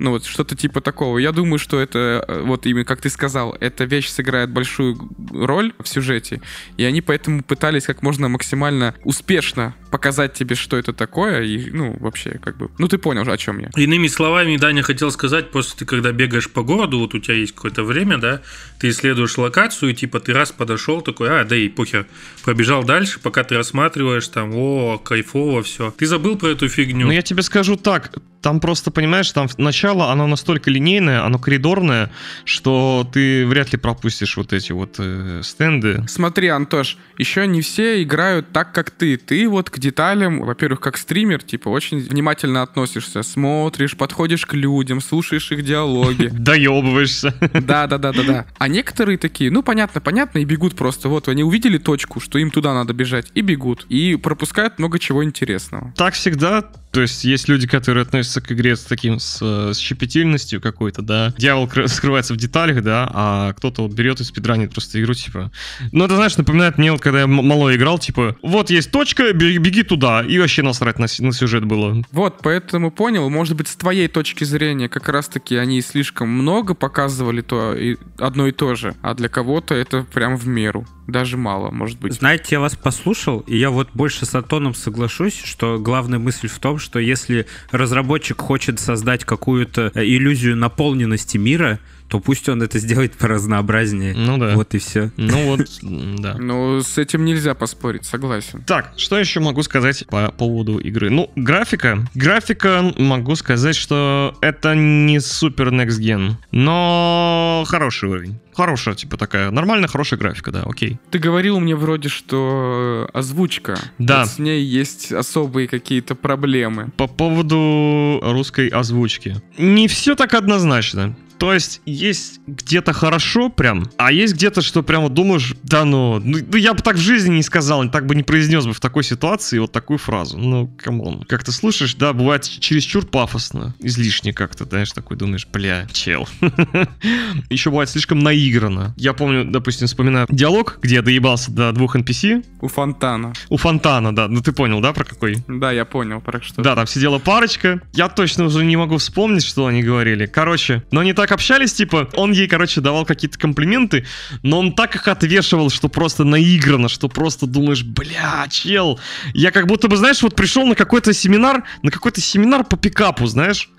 [0.00, 1.18] Ну вот что-то типа такого.
[1.18, 4.98] Я думаю, что это, э, вот именно как ты сказал, эта вещь сыграет большую
[5.30, 6.40] роль в сюжете,
[6.78, 11.96] и они поэтому пытались как можно максимально успешно показать тебе, что это такое, и, ну,
[12.00, 13.70] вообще, как бы, ну, ты понял же, о чем я.
[13.76, 17.54] Иными словами, Даня хотел сказать, просто ты когда бегаешь по городу, вот у тебя есть
[17.54, 18.40] какое-то время, да,
[18.78, 22.06] ты исследуешь локацию, и типа ты раз подошел, такой, а, да и похер,
[22.42, 25.90] пробежал дальше, пока ты рассматриваешь там, о, кайфово, все.
[25.90, 27.06] Ты забыл про эту фигню.
[27.06, 29.48] Ну, я тебе скажу так, там просто, понимаешь, там
[29.90, 32.10] начало, оно настолько линейное, оно коридорное,
[32.44, 36.04] что ты вряд ли пропустишь вот эти вот э, стенды.
[36.08, 39.16] Смотри, Антош, еще не все играют так, как ты.
[39.16, 45.00] Ты вот к деталям, во-первых, как стример, типа, очень внимательно относишься, смотришь, подходишь к людям,
[45.00, 46.28] слушаешь их диалоги.
[46.32, 47.34] Доебываешься.
[47.52, 48.46] Да, да, да, да, да.
[48.58, 51.08] А некоторые такие, ну, понятно, понятно, и бегут просто.
[51.08, 53.86] Вот, они увидели точку, что им туда надо бежать, и бегут.
[53.88, 55.92] И пропускают много чего интересного.
[55.96, 56.62] Так всегда.
[56.92, 61.02] То есть есть люди, которые относятся к игре с таким, с, э, с щепетильностью какой-то,
[61.02, 61.34] да.
[61.36, 65.50] Дьявол кры- скрывается в деталях, да, а кто-то вот берет и спидранит просто игру, типа...
[65.92, 69.82] Ну, это, знаешь, напоминает мне, вот когда я мало играл, типа, вот есть точка, беги,
[69.82, 72.04] туда, и вообще насрать на, на сюжет было.
[72.12, 77.40] Вот, поэтому понял, может быть, с твоей точки зрения, как раз-таки они слишком много показывали
[77.40, 80.86] то и одно и то же, а для кого-то это прям в меру.
[81.06, 82.12] Даже мало, может быть.
[82.12, 86.58] Знаете, я вас послушал, и я вот больше с Антоном соглашусь, что главная мысль в
[86.60, 91.78] том, что если разработчик хочет создать какую-то э, иллюзию наполненности мира,
[92.10, 94.14] то пусть он это сделает поразнообразнее.
[94.16, 94.56] Ну да.
[94.56, 95.12] Вот и все.
[95.16, 96.34] Ну вот, да.
[96.36, 98.64] Ну, с этим нельзя поспорить, согласен.
[98.64, 101.08] Так, что еще могу сказать по поводу игры?
[101.10, 102.04] Ну, графика.
[102.14, 108.40] Графика, могу сказать, что это не супер next gen, но хороший уровень.
[108.54, 110.98] Хорошая, типа такая, нормальная, хорошая графика, да, окей.
[111.10, 113.78] Ты говорил мне вроде, что озвучка.
[113.98, 114.20] Да.
[114.20, 116.90] Вот с ней есть особые какие-то проблемы.
[116.96, 119.40] По поводу русской озвучки.
[119.56, 121.14] Не все так однозначно.
[121.40, 126.38] То есть есть где-то хорошо прям, а есть где-то, что прямо думаешь, да ну, ну,
[126.46, 129.04] ну я бы так в жизни не сказал, так бы не произнес бы в такой
[129.04, 130.36] ситуации вот такую фразу.
[130.36, 131.22] Ну, come on.
[131.22, 136.28] Как ты слышишь, да, бывает чересчур пафосно, излишне как-то, знаешь, такой думаешь, бля, чел.
[137.48, 138.92] Еще бывает слишком наигранно.
[138.98, 142.44] Я помню, допустим, вспоминаю диалог, где я доебался до двух NPC.
[142.60, 143.32] У фонтана.
[143.48, 145.38] У Фонтана, да, ну ты понял, да, про какой?
[145.48, 146.60] Да, я понял, про что.
[146.60, 147.80] Да, там сидела парочка.
[147.94, 150.26] Я точно уже не могу вспомнить, что они говорили.
[150.26, 154.06] Короче, но они так общались, типа, он ей, короче, давал какие-то комплименты,
[154.42, 158.98] но он так их отвешивал, что просто наигранно, что просто думаешь, бля, чел.
[159.34, 163.26] Я как будто бы, знаешь, вот пришел на какой-то семинар, на какой-то семинар по пикапу,
[163.26, 163.70] знаешь.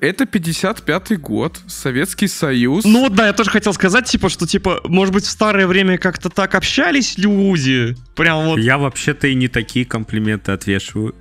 [0.00, 2.84] Это 55-й год, Советский Союз.
[2.84, 5.98] Ну вот, да, я тоже хотел сказать, типа, что, типа, может быть, в старое время
[5.98, 7.96] как-то так общались люди.
[8.14, 8.58] Прям вот.
[8.60, 11.16] Я вообще-то и не такие комплименты отвешиваю.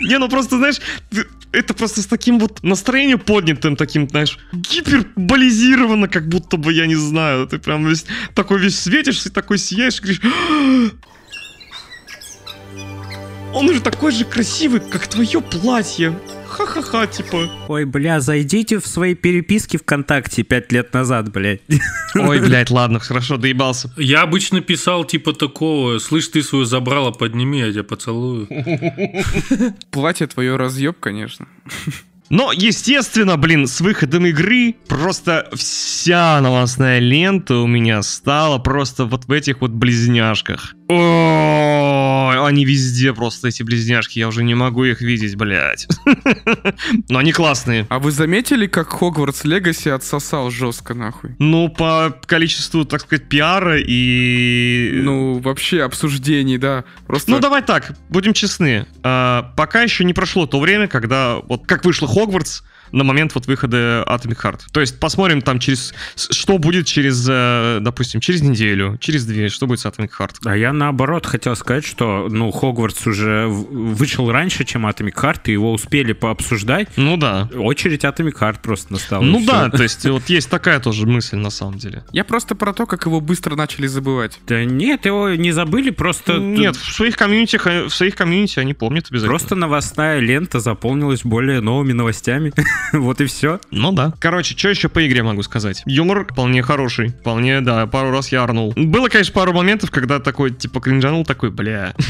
[0.00, 0.76] Не, ну просто, знаешь,
[1.10, 1.24] ты-
[1.54, 6.96] это просто с таким вот настроением поднятым, таким, знаешь, гиперболизированно, как будто бы, я не
[6.96, 10.90] знаю, ты прям весь такой весь светишься, такой сияешь, говоришь, «А!»
[13.54, 16.18] он уже такой же красивый, как твое платье.
[16.54, 17.50] Ха-ха-ха, типа.
[17.66, 21.62] Ой, бля, зайдите в свои переписки ВКонтакте пять лет назад, блядь.
[22.14, 23.92] Ой, блядь, ладно, хорошо, доебался.
[23.96, 28.48] Я обычно писал типа такого, слышь, ты свою забрала, подними, я тебя поцелую.
[29.90, 31.48] Платье твое разъеб, конечно.
[32.30, 39.26] Но, естественно, блин, с выходом игры просто вся новостная лента у меня стала просто вот
[39.26, 40.74] в этих вот близняшках.
[40.88, 45.86] Ой, они везде просто, эти близняшки, я уже не могу их видеть, блядь.
[47.08, 47.86] Но они классные.
[47.88, 51.36] А вы заметили, как Хогвартс Легаси отсосал жестко, нахуй?
[51.38, 55.00] Ну, по количеству, так сказать, пиара и...
[55.02, 56.84] Ну, вообще обсуждений, да.
[57.06, 57.30] Просто...
[57.30, 58.86] Ну, давай так, будем честны.
[59.02, 63.46] А, пока еще не прошло то время, когда вот как вышло Хогвартс на момент вот
[63.46, 64.60] выхода Atomic Heart.
[64.72, 65.94] То есть посмотрим там через...
[66.16, 70.34] Что будет через, э, допустим, через неделю, через две, что будет с Atomic Heart.
[70.44, 75.52] А я наоборот хотел сказать, что, ну, Хогвартс уже вышел раньше, чем Atomic Heart, и
[75.52, 76.88] его успели пообсуждать.
[76.96, 77.48] Ну да.
[77.54, 79.22] Очередь Atomic Heart просто настала.
[79.22, 82.04] Ну да, то есть вот есть такая тоже мысль на самом деле.
[82.12, 84.38] Я просто про то, как его быстро начали забывать.
[84.46, 86.38] Да нет, его не забыли, просто...
[86.38, 89.30] Нет, в своих комьюнити, в своих комьюнити они помнят обязательно.
[89.30, 92.52] Просто новостная лента заполнилась более новыми новостями.
[92.92, 93.58] Вот и все.
[93.72, 94.12] Ну да.
[94.20, 95.82] Короче, что еще по игре могу сказать?
[95.84, 97.08] Юмор вполне хороший.
[97.08, 98.72] Вполне, да, пару раз я орнул.
[98.76, 101.94] Было, конечно, пару моментов, когда такой, типа, кринжанул, такой, бля.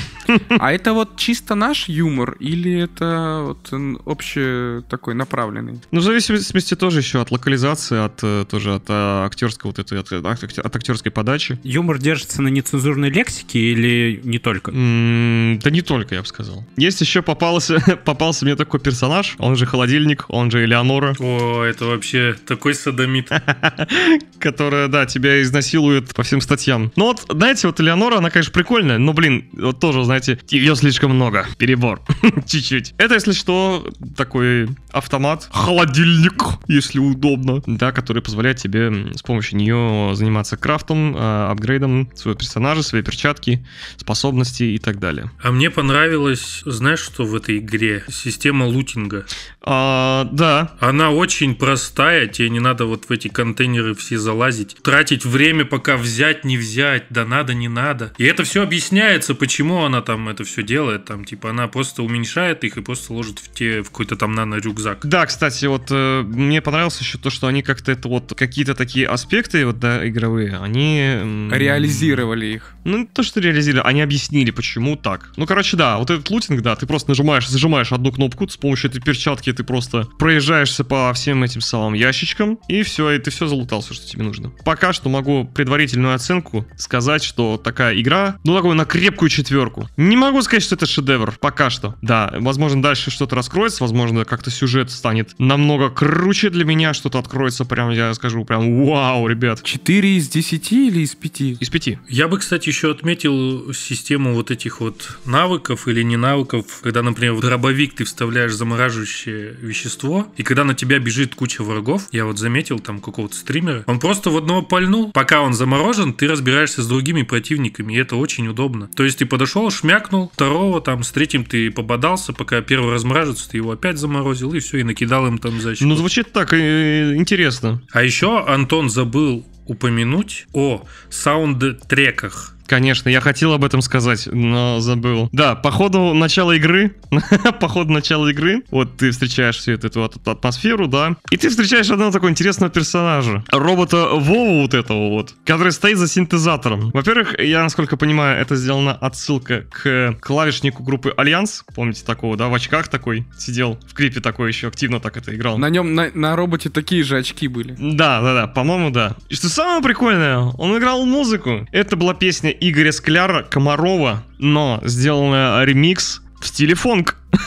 [0.58, 3.70] А это вот чисто наш юмор или это вот
[4.06, 5.80] общий такой направленный?
[5.90, 8.92] Ну, в зависимости тоже еще от локализации, от э, тоже от э,
[9.26, 11.58] актерского вот этой, от, от- от актерской подачи.
[11.62, 14.70] Юмор держится на нецензурной лексике или не только?
[14.70, 16.64] М, Да не только, я бы сказал.
[16.76, 21.86] Есть еще попался, попался мне такой персонаж, он же холодильник, он же Элеонора, О, это
[21.86, 23.30] вообще такой садомит.
[24.44, 26.92] которая, да, тебя изнасилует по всем статьям.
[26.96, 31.12] Ну вот, знаете, вот Элеонора, она, конечно, прикольная, но, блин, вот тоже, знаете, ее слишком
[31.12, 32.02] много, перебор,
[32.46, 32.94] чуть-чуть.
[32.98, 36.34] Это, если что, такой автомат, холодильник,
[36.68, 42.82] если удобно, да, который позволяет тебе с помощью нее заниматься крафтом, а, апгрейдом своего персонажа,
[42.82, 43.64] своей перчатки,
[43.96, 45.30] способности и так далее.
[45.42, 48.04] А мне понравилось, знаешь, что в этой игре?
[48.10, 49.24] Система лутинга.
[49.62, 50.43] А, да,
[50.80, 55.96] Она очень простая, тебе не надо вот в эти контейнеры все залазить, тратить время, пока
[55.96, 58.12] взять, не взять, да надо, не надо.
[58.18, 62.64] И это все объясняется, почему она там это все делает, там, типа, она просто уменьшает
[62.64, 65.06] их и просто ложит в те, в какой-то там нано-рюкзак.
[65.06, 69.06] Да, кстати, вот э, мне понравилось еще то, что они как-то это вот какие-то такие
[69.06, 72.74] аспекты вот да, игровые, они м, Реализировали их.
[72.84, 75.30] Ну, не то, что реализировали, они объяснили, почему так.
[75.36, 78.90] Ну, короче, да, вот этот лутинг, да, ты просто нажимаешь, зажимаешь одну кнопку, с помощью
[78.90, 83.46] этой перчатки ты просто проезжаешься по всем этим самым ящичкам, и все, и ты все
[83.46, 84.50] залутал, все, что тебе нужно.
[84.64, 89.88] Пока что могу предварительную оценку сказать, что такая игра, ну, такую на крепкую четверку.
[89.96, 91.94] Не могу сказать, что это шедевр, пока что.
[92.02, 97.64] Да, возможно, дальше что-то раскроется, возможно, как-то сюжет станет намного круче для меня, что-то откроется
[97.64, 99.62] прям, я скажу, прям вау, ребят.
[99.62, 101.40] 4 из 10 или из 5?
[101.60, 102.00] Из пяти.
[102.08, 107.34] Я бы, кстати, еще отметил систему вот этих вот навыков или не навыков, когда, например,
[107.34, 112.38] в дробовик ты вставляешь замораживающее вещество, и когда на тебя бежит куча врагов, я вот
[112.38, 116.86] заметил там какого-то стримера, он просто в одного пальнул, пока он заморожен, ты разбираешься с
[116.86, 118.88] другими противниками, и это очень удобно.
[118.94, 123.58] То есть ты подошел, шмякнул, второго там, с третьим ты пободался, пока первый размораживается, ты
[123.58, 125.86] его опять заморозил, и все, и накидал им там защиту.
[125.86, 127.82] Ну, звучит так э, интересно.
[127.92, 132.53] А еще Антон забыл упомянуть о саунд-треках.
[132.66, 135.28] Конечно, я хотел об этом сказать, но забыл.
[135.32, 136.94] Да, по ходу начала игры,
[137.60, 141.90] по ходу начала игры, вот ты встречаешь всю эту, эту атмосферу, да, и ты встречаешь
[141.90, 143.44] одного такого интересного персонажа.
[143.50, 146.90] Робота Вову вот этого вот, который стоит за синтезатором.
[146.90, 151.64] Во-первых, я, насколько понимаю, это сделана отсылка к клавишнику группы Альянс.
[151.74, 155.58] Помните такого, да, в очках такой сидел, в клипе такой еще активно так это играл.
[155.58, 157.76] На нем, на, на роботе такие же очки были.
[157.78, 159.16] Да, да, да, по-моему, да.
[159.28, 161.66] И что самое прикольное, он играл музыку.
[161.72, 167.16] Это была песня Игоря Скляра Комарово, но сделанная ремикс в стиле фонк.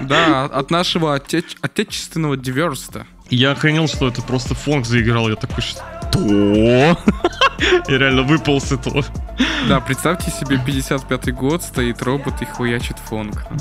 [0.00, 3.06] Да, от нашего отеч- отечественного диверста.
[3.30, 5.28] Я охренел, что это просто фонк заиграл.
[5.28, 5.82] Я такой, что?
[7.88, 9.04] Я реально выпал с этого.
[9.68, 13.44] Да, представьте себе, 55-й год, стоит робот и хуячит фонг.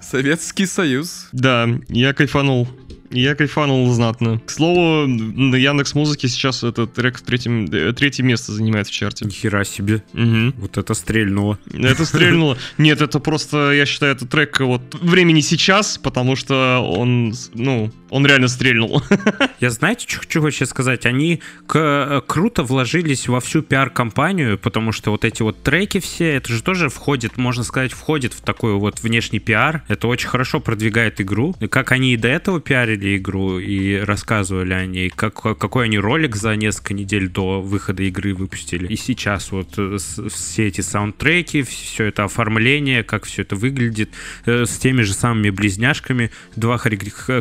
[0.00, 1.28] Советский Союз.
[1.32, 2.68] Да, я кайфанул.
[3.12, 4.40] Я кайфанул знатно.
[4.44, 8.90] К слову, на Яндекс Музыке сейчас этот трек в третьем, э, третье место занимает в
[8.90, 9.24] чарте.
[9.24, 10.02] Нихера себе.
[10.12, 10.54] Мгм.
[10.58, 11.58] Вот это стрельнуло.
[11.72, 12.56] Это стрельнуло.
[12.78, 18.26] Нет, это просто, я считаю, это трек вот времени сейчас, потому что он, ну, он
[18.26, 19.02] реально стрельнул.
[19.60, 21.06] Я знаете, что хочу вообще сказать?
[21.06, 26.34] Они к- э, круто вложились во всю пиар-компанию, потому что вот эти вот треки все,
[26.34, 29.82] это же тоже входит, можно сказать, входит в такой вот внешний пиар.
[29.88, 31.54] Это очень хорошо продвигает игру.
[31.60, 35.98] И как они и до этого пиарили игру и рассказывали о ней, как, какой они
[35.98, 38.86] ролик за несколько недель до выхода игры выпустили.
[38.88, 39.96] И сейчас вот э,
[40.30, 44.10] все эти саундтреки, все это оформление, как все это выглядит,
[44.46, 47.40] э, с теми же самыми близняшками, два хари- х-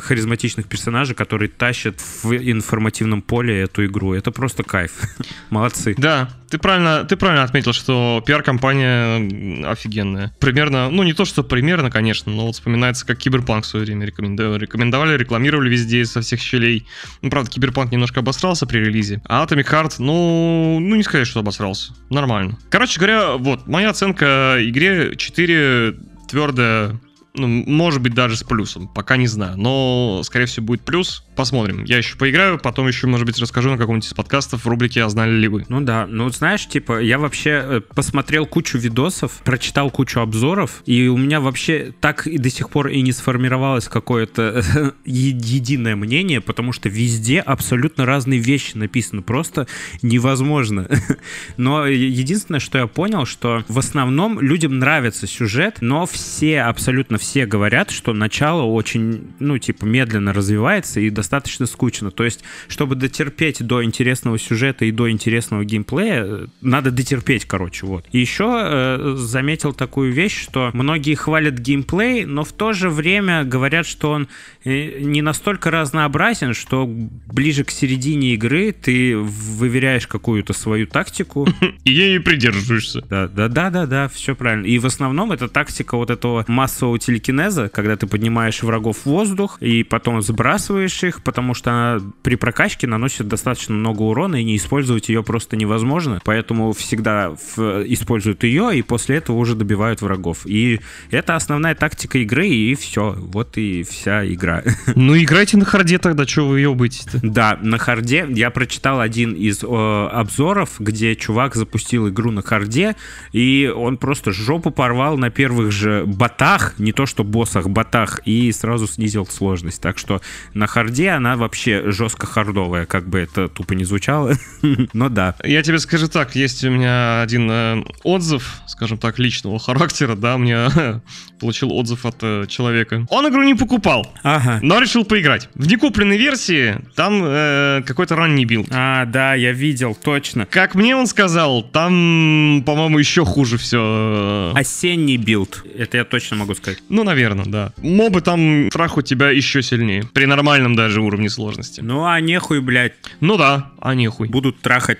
[0.61, 4.13] харизматичных персонажа, которые тащат в информативном поле эту игру.
[4.13, 4.91] Это просто кайф.
[5.49, 5.95] Молодцы.
[5.97, 10.33] Да, ты правильно, ты правильно отметил, что пиар-кампания офигенная.
[10.39, 14.05] Примерно, ну не то, что примерно, конечно, но вот вспоминается, как Киберпанк в свое время
[14.05, 16.85] рекомендовали, рекомендовали, рекламировали везде со всех щелей.
[17.21, 19.21] Ну, правда, Киберпанк немножко обосрался при релизе.
[19.25, 21.93] А Atomic Heart, ну, ну не сказать, что обосрался.
[22.09, 22.57] Нормально.
[22.69, 25.95] Короче говоря, вот, моя оценка игре 4
[26.29, 26.99] твердая
[27.33, 28.87] может быть, даже с плюсом.
[28.87, 29.57] Пока не знаю.
[29.57, 31.23] Но, скорее всего, будет плюс.
[31.35, 31.85] Посмотрим.
[31.85, 35.09] Я еще поиграю, потом еще, может быть, расскажу на каком-нибудь из подкастов в рубрике «А
[35.09, 35.65] знали ли вы?».
[35.69, 41.07] Ну да, ну знаешь, типа, я вообще э, посмотрел кучу видосов, прочитал кучу обзоров, и
[41.07, 44.61] у меня вообще так и до сих пор и не сформировалось какое-то
[45.05, 49.67] единое мнение, потому что везде абсолютно разные вещи написаны, просто
[50.01, 50.89] невозможно.
[51.57, 57.45] Но единственное, что я понял, что в основном людям нравится сюжет, но все, абсолютно все
[57.45, 62.09] говорят, что начало очень, ну, типа, медленно развивается и достаточно скучно.
[62.09, 68.05] То есть, чтобы дотерпеть до интересного сюжета и до интересного геймплея, надо дотерпеть, короче, вот.
[68.11, 73.43] И еще э, заметил такую вещь, что многие хвалят геймплей, но в то же время
[73.43, 74.27] говорят, что он
[74.65, 81.47] э, не настолько разнообразен, что ближе к середине игры ты выверяешь какую-то свою тактику,
[81.83, 83.01] И ей придерживаешься.
[83.09, 84.65] да, да, да, да, да, все правильно.
[84.65, 89.57] И в основном это тактика вот этого массового телекинеза, когда ты поднимаешь врагов в воздух
[89.61, 94.55] и потом сбрасываешь их, потому что она при прокачке наносит достаточно много урона, и не
[94.55, 96.21] использовать ее просто невозможно.
[96.23, 100.45] Поэтому всегда в- используют ее, и после этого уже добивают врагов.
[100.45, 103.15] И это основная тактика игры, и все.
[103.17, 104.63] Вот и вся игра.
[104.95, 107.19] Ну, играйте на харде тогда, что вы ебаетесь-то?
[107.23, 112.95] Да, на харде я прочитал один из э, обзоров, где чувак запустил игру на харде,
[113.31, 118.51] и он просто жопу порвал на первых же ботах, не то что боссах, ботах, и
[118.51, 119.81] сразу снизил сложность.
[119.81, 120.21] Так что
[120.53, 124.33] на харде она вообще жестко хардовая, как бы это тупо не звучало.
[124.93, 125.35] Но да.
[125.43, 130.37] Я тебе скажу так, есть у меня один э, отзыв, скажем так, личного характера, да,
[130.37, 130.67] мне
[131.39, 133.05] получил отзыв от э, человека.
[133.09, 134.59] Он игру не покупал, Ага.
[134.61, 135.49] но решил поиграть.
[135.55, 138.67] В некупленной версии там э, какой-то ранний билд.
[138.71, 140.45] А, да, я видел, точно.
[140.45, 144.51] Как мне он сказал, там, по-моему, еще хуже все.
[144.55, 145.63] Осенний билд.
[145.77, 146.79] Это я точно могу сказать.
[146.91, 147.73] Ну, наверное, да.
[147.77, 150.03] Мобы там трахают тебя еще сильнее.
[150.13, 151.79] При нормальном даже уровне сложности.
[151.81, 154.27] Ну а нехуй, блядь, Ну да, а нехуй.
[154.27, 154.99] будут трахать.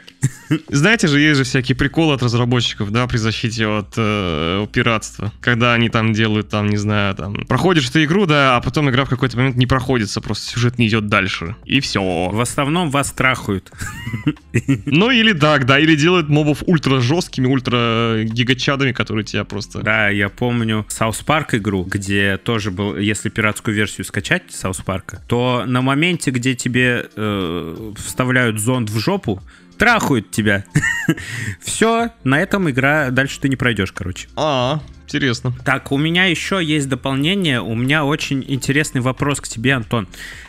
[0.70, 5.34] Знаете же, есть же всякие приколы от разработчиков, да, при защите от э, пиратства.
[5.42, 9.04] Когда они там делают, там, не знаю, там, проходишь ты игру, да, а потом игра
[9.06, 11.56] в какой-то момент не проходится, просто сюжет не идет дальше.
[11.66, 12.02] И все.
[12.32, 13.72] В основном вас трахают.
[14.86, 19.82] Ну или так, да, или делают мобов ультра жесткими, ультра гигачадами, которые тебя просто...
[19.82, 25.07] Да, я помню South Park игру, где тоже был, если пиратскую версию скачать South Park
[25.07, 29.42] а, то на моменте, где тебе э, вставляют зонд в жопу,
[29.78, 30.64] трахают тебя.
[31.62, 34.28] Все, на этом игра дальше ты не пройдешь, короче.
[34.36, 35.54] А, интересно.
[35.66, 37.62] Так, у меня еще есть дополнение.
[37.62, 40.08] У меня очень интересный вопрос к тебе, Антон.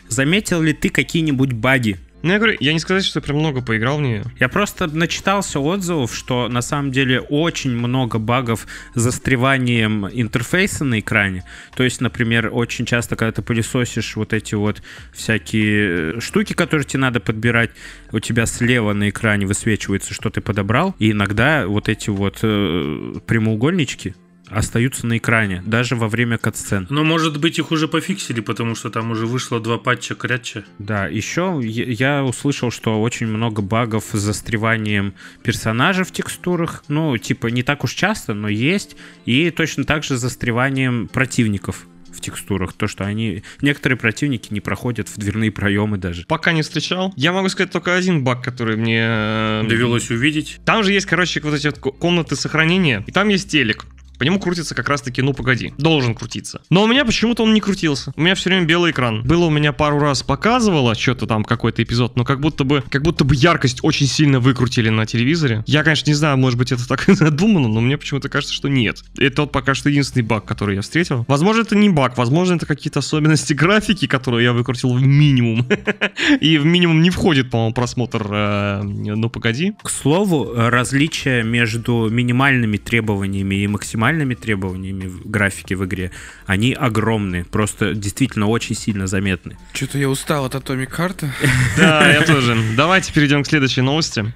[0.08, 3.62] Заметил ли ты какие-нибудь баги Ну, я говорю, я не сказать, что я прям много
[3.62, 4.22] поиграл в нее.
[4.38, 11.00] Я просто начитался отзывов, что на самом деле очень много багов с застреванием интерфейса на
[11.00, 11.44] экране.
[11.74, 16.86] То есть, например, очень часто, когда ты пылесосишь вот эти вот всякие э, штуки, которые
[16.86, 17.70] тебе надо подбирать,
[18.12, 23.14] у тебя слева на экране высвечивается, что ты подобрал, и иногда вот эти вот э,
[23.26, 24.14] прямоугольнички
[24.54, 26.86] остаются на экране, даже во время катсцен.
[26.90, 30.64] Но, может быть, их уже пофиксили, потому что там уже вышло два патча крятча.
[30.78, 36.84] Да, еще я услышал, что очень много багов с застреванием персонажей в текстурах.
[36.88, 38.96] Ну, типа, не так уж часто, но есть.
[39.26, 42.74] И точно так же с застреванием противников в текстурах.
[42.74, 43.42] То, что они...
[43.62, 46.26] Некоторые противники не проходят в дверные проемы даже.
[46.26, 47.12] Пока не встречал.
[47.16, 49.00] Я могу сказать только один баг, который мне...
[49.02, 50.60] э, Довелось увидеть.
[50.66, 53.86] Там же есть, короче, вот эти вот ко- комнаты сохранения, и там есть телек.
[54.22, 56.62] По нему крутится как раз-таки, ну погоди, должен крутиться.
[56.70, 58.12] Но у меня почему-то он не крутился.
[58.14, 59.24] У меня все время белый экран.
[59.24, 63.02] Было у меня пару раз показывало что-то там, какой-то эпизод, но как будто бы, как
[63.02, 65.64] будто бы яркость очень сильно выкрутили на телевизоре.
[65.66, 68.68] Я, конечно, не знаю, может быть, это так и задумано, но мне почему-то кажется, что
[68.68, 69.02] нет.
[69.18, 71.24] Это вот пока что единственный баг, который я встретил.
[71.26, 75.66] Возможно, это не баг, возможно, это какие-то особенности графики, которые я выкрутил в минимум.
[76.40, 79.72] И в минимум не входит, по-моему, просмотр э, «Ну, погоди».
[79.82, 86.10] К слову, различия между минимальными требованиями и максимальными требованиями в графике в игре,
[86.46, 89.56] они огромные, просто действительно очень сильно заметны.
[89.72, 91.26] Что-то я устал от Atomic Heart.
[91.76, 92.56] Да, я тоже.
[92.76, 94.32] Давайте перейдем к следующей новости.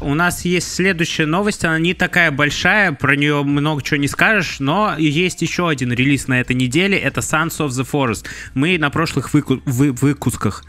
[0.00, 4.56] У нас есть следующая новость, она не такая большая, про нее много чего не скажешь,
[4.58, 8.24] но есть еще один релиз на этой неделе, это Sons of the Forest.
[8.54, 10.64] Мы на прошлых выку- вы- выкусках,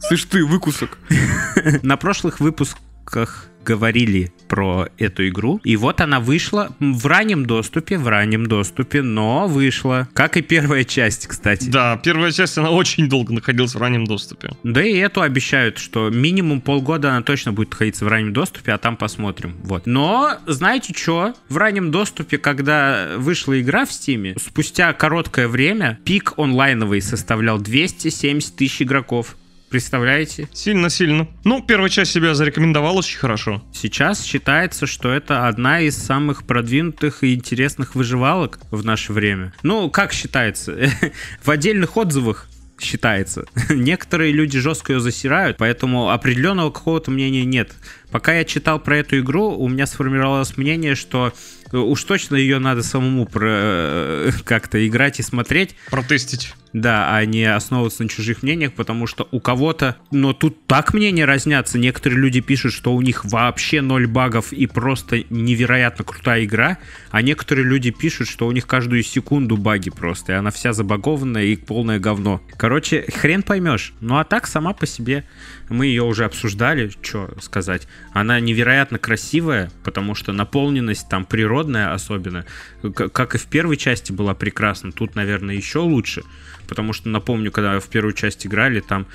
[0.00, 0.98] Слышь ты, выкусок.
[1.82, 8.08] на прошлых выпусках говорили про эту игру, и вот она вышла в раннем доступе, в
[8.08, 11.68] раннем доступе, но вышла, как и первая часть, кстати.
[11.68, 14.52] Да, первая часть, она очень долго находилась в раннем доступе.
[14.62, 18.78] Да и эту обещают, что минимум полгода она точно будет находиться в раннем доступе, а
[18.78, 19.56] там посмотрим.
[19.64, 19.86] Вот.
[19.86, 21.34] Но, знаете что?
[21.50, 28.56] В раннем доступе, когда вышла игра в Стиме, спустя короткое время пик онлайновый составлял 270
[28.56, 29.36] тысяч игроков.
[29.70, 30.48] Представляете?
[30.52, 31.28] Сильно-сильно.
[31.44, 33.62] Ну, первая часть себя зарекомендовала очень хорошо.
[33.72, 39.52] Сейчас считается, что это одна из самых продвинутых и интересных выживалок в наше время.
[39.62, 40.76] Ну, как считается?
[41.42, 42.48] В отдельных отзывах
[42.80, 43.44] считается.
[43.70, 47.72] Некоторые люди жестко ее засирают, поэтому определенного какого-то мнения нет.
[48.10, 51.32] Пока я читал про эту игру, у меня сформировалось мнение, что
[51.72, 55.74] уж точно ее надо самому про, э, как-то играть и смотреть.
[55.90, 56.54] Протестить.
[56.72, 61.24] Да, а не основываться на чужих мнениях, потому что у кого-то, но тут так мнения
[61.24, 61.78] разнятся.
[61.78, 66.78] Некоторые люди пишут, что у них вообще ноль багов и просто невероятно крутая игра,
[67.10, 71.44] а некоторые люди пишут, что у них каждую секунду баги просто, и она вся забагованная
[71.44, 72.42] и полное говно.
[72.56, 73.94] Короче, хрен поймешь.
[74.00, 75.24] Ну а так сама по себе
[75.68, 77.88] мы ее уже обсуждали, что сказать.
[78.12, 82.44] Она невероятно красивая, потому что наполненность там природная особенно,
[82.92, 86.22] как и в первой части была прекрасна, тут, наверное, еще лучше,
[86.68, 89.06] потому что напомню, когда в первую часть играли, там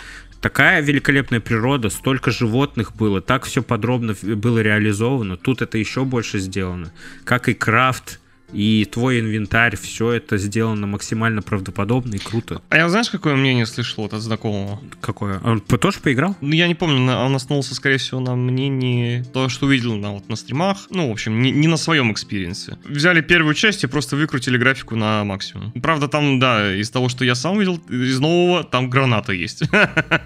[0.41, 6.39] такая великолепная природа, столько животных было, так все подробно было реализовано, тут это еще больше
[6.39, 6.91] сделано,
[7.23, 8.19] как и крафт,
[8.53, 12.61] и твой инвентарь, все это сделано максимально правдоподобно и круто.
[12.69, 14.79] А я знаешь, какое мнение слышал вот от знакомого?
[15.01, 15.39] Какое?
[15.43, 16.35] Он тоже поиграл?
[16.41, 20.29] Ну, я не помню, он основался, скорее всего, на мнении то, что увидел на, вот,
[20.29, 20.87] на стримах.
[20.89, 22.77] Ну, в общем, не, не на своем experience е.
[22.85, 25.71] Взяли первую часть и просто выкрутили графику на максимум.
[25.81, 29.63] Правда, там, да, из того, что я сам видел, из нового, там граната есть.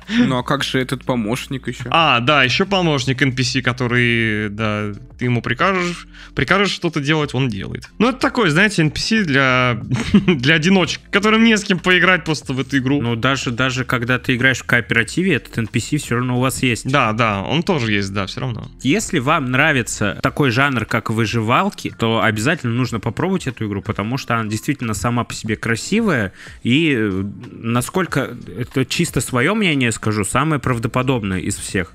[0.10, 1.86] Ну а как же этот помощник еще?
[1.90, 7.90] А, да, еще помощник NPC, который, да, ты ему прикажешь, прикажешь что-то делать, он делает.
[7.98, 9.80] Ну, это такой, знаете, NPC для,
[10.28, 13.02] для одиночек, которым не с кем поиграть просто в эту игру.
[13.02, 16.90] Ну, даже, даже когда ты играешь в кооперативе, этот NPC все равно у вас есть.
[16.90, 18.70] Да, да, он тоже есть, да, все равно.
[18.82, 24.36] Если вам нравится такой жанр, как выживалки, то обязательно нужно попробовать эту игру, потому что
[24.36, 30.60] она действительно сама по себе красивая, и э, насколько, это чисто свое мнение скажу, самое
[30.60, 31.94] правдоподобное из всех.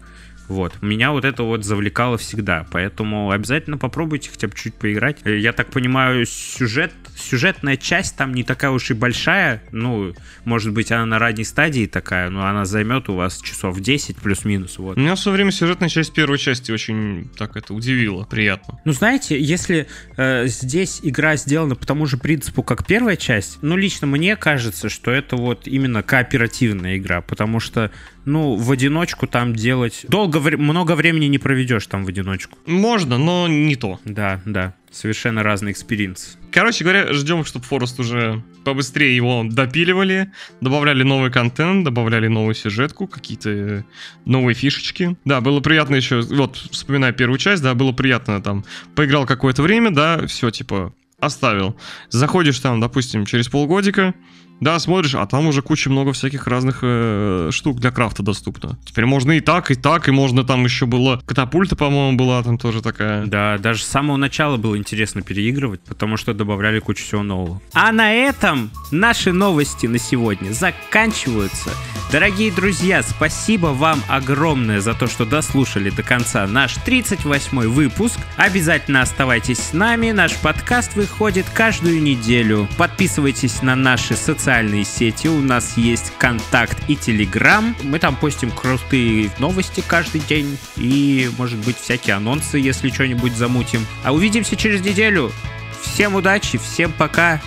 [0.52, 0.80] Вот.
[0.82, 2.66] Меня вот это вот завлекало всегда.
[2.70, 5.18] Поэтому обязательно попробуйте хотя бы чуть поиграть.
[5.24, 9.62] Э, Я так понимаю, сюжет, сюжетная часть там не такая уж и большая.
[9.72, 14.16] Ну, может быть, она на ранней стадии такая, но она займет у вас часов 10
[14.16, 14.78] плюс-минус.
[14.78, 14.96] Вот.
[14.96, 18.78] Меня в свое время сюжетная часть первой части очень так это удивила, приятно.
[18.84, 19.86] Ну, знаете, если
[20.16, 24.88] э, здесь игра сделана по тому же принципу, как первая часть, ну, лично мне кажется,
[24.88, 27.90] что это вот именно кооперативная игра, потому что,
[28.24, 30.04] ну, в одиночку там делать...
[30.08, 32.58] Долго, много времени не проведешь там в одиночку.
[32.66, 33.98] Можно, но не то.
[34.04, 36.38] Да, да, совершенно разный experience.
[36.50, 43.06] Короче говоря, ждем, чтобы Forest уже побыстрее его допиливали, добавляли новый контент, добавляли новую сюжетку,
[43.06, 43.82] какие-то э,
[44.24, 45.16] новые фишечки.
[45.24, 48.64] Да, было приятно еще, вот, вспоминая первую часть, да, было приятно там,
[48.94, 51.76] поиграл какое-то время, да, все, типа, оставил.
[52.10, 54.14] Заходишь там, допустим, через полгодика,
[54.62, 58.78] да, смотришь, а там уже куча много всяких разных э, штук для крафта доступно.
[58.84, 61.20] Теперь можно и так, и так, и можно там еще было...
[61.26, 63.26] Катапульта, по-моему, была там тоже такая.
[63.26, 67.60] Да, даже с самого начала было интересно переигрывать, потому что добавляли кучу всего нового.
[67.72, 71.70] А на этом наши новости на сегодня заканчиваются.
[72.12, 78.20] Дорогие друзья, спасибо вам огромное за то, что дослушали до конца наш 38-й выпуск.
[78.36, 82.68] Обязательно оставайтесь с нами, наш подкаст выходит каждую неделю.
[82.76, 84.14] Подписывайтесь на наши
[84.52, 87.74] социальные сети, у нас есть контакт и телеграм.
[87.84, 93.86] Мы там постим крутые новости каждый день и, может быть, всякие анонсы, если что-нибудь замутим.
[94.04, 95.32] А увидимся через неделю.
[95.80, 97.40] Всем удачи, всем пока.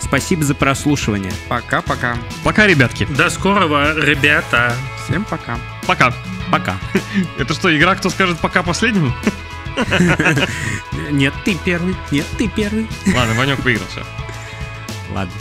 [0.00, 1.30] Спасибо за прослушивание.
[1.48, 2.18] Пока-пока.
[2.42, 3.04] Пока, ребятки.
[3.04, 4.74] До скорого, ребята.
[5.04, 5.60] Всем пока.
[5.86, 6.12] Пока.
[6.50, 6.76] Пока.
[7.38, 9.14] Это что, игра «Кто скажет пока последним»?
[11.12, 11.94] Нет, ты первый.
[12.10, 12.88] Нет, ты первый.
[13.14, 14.04] Ладно, Ванек выиграл, все.
[15.14, 15.32] Ладно.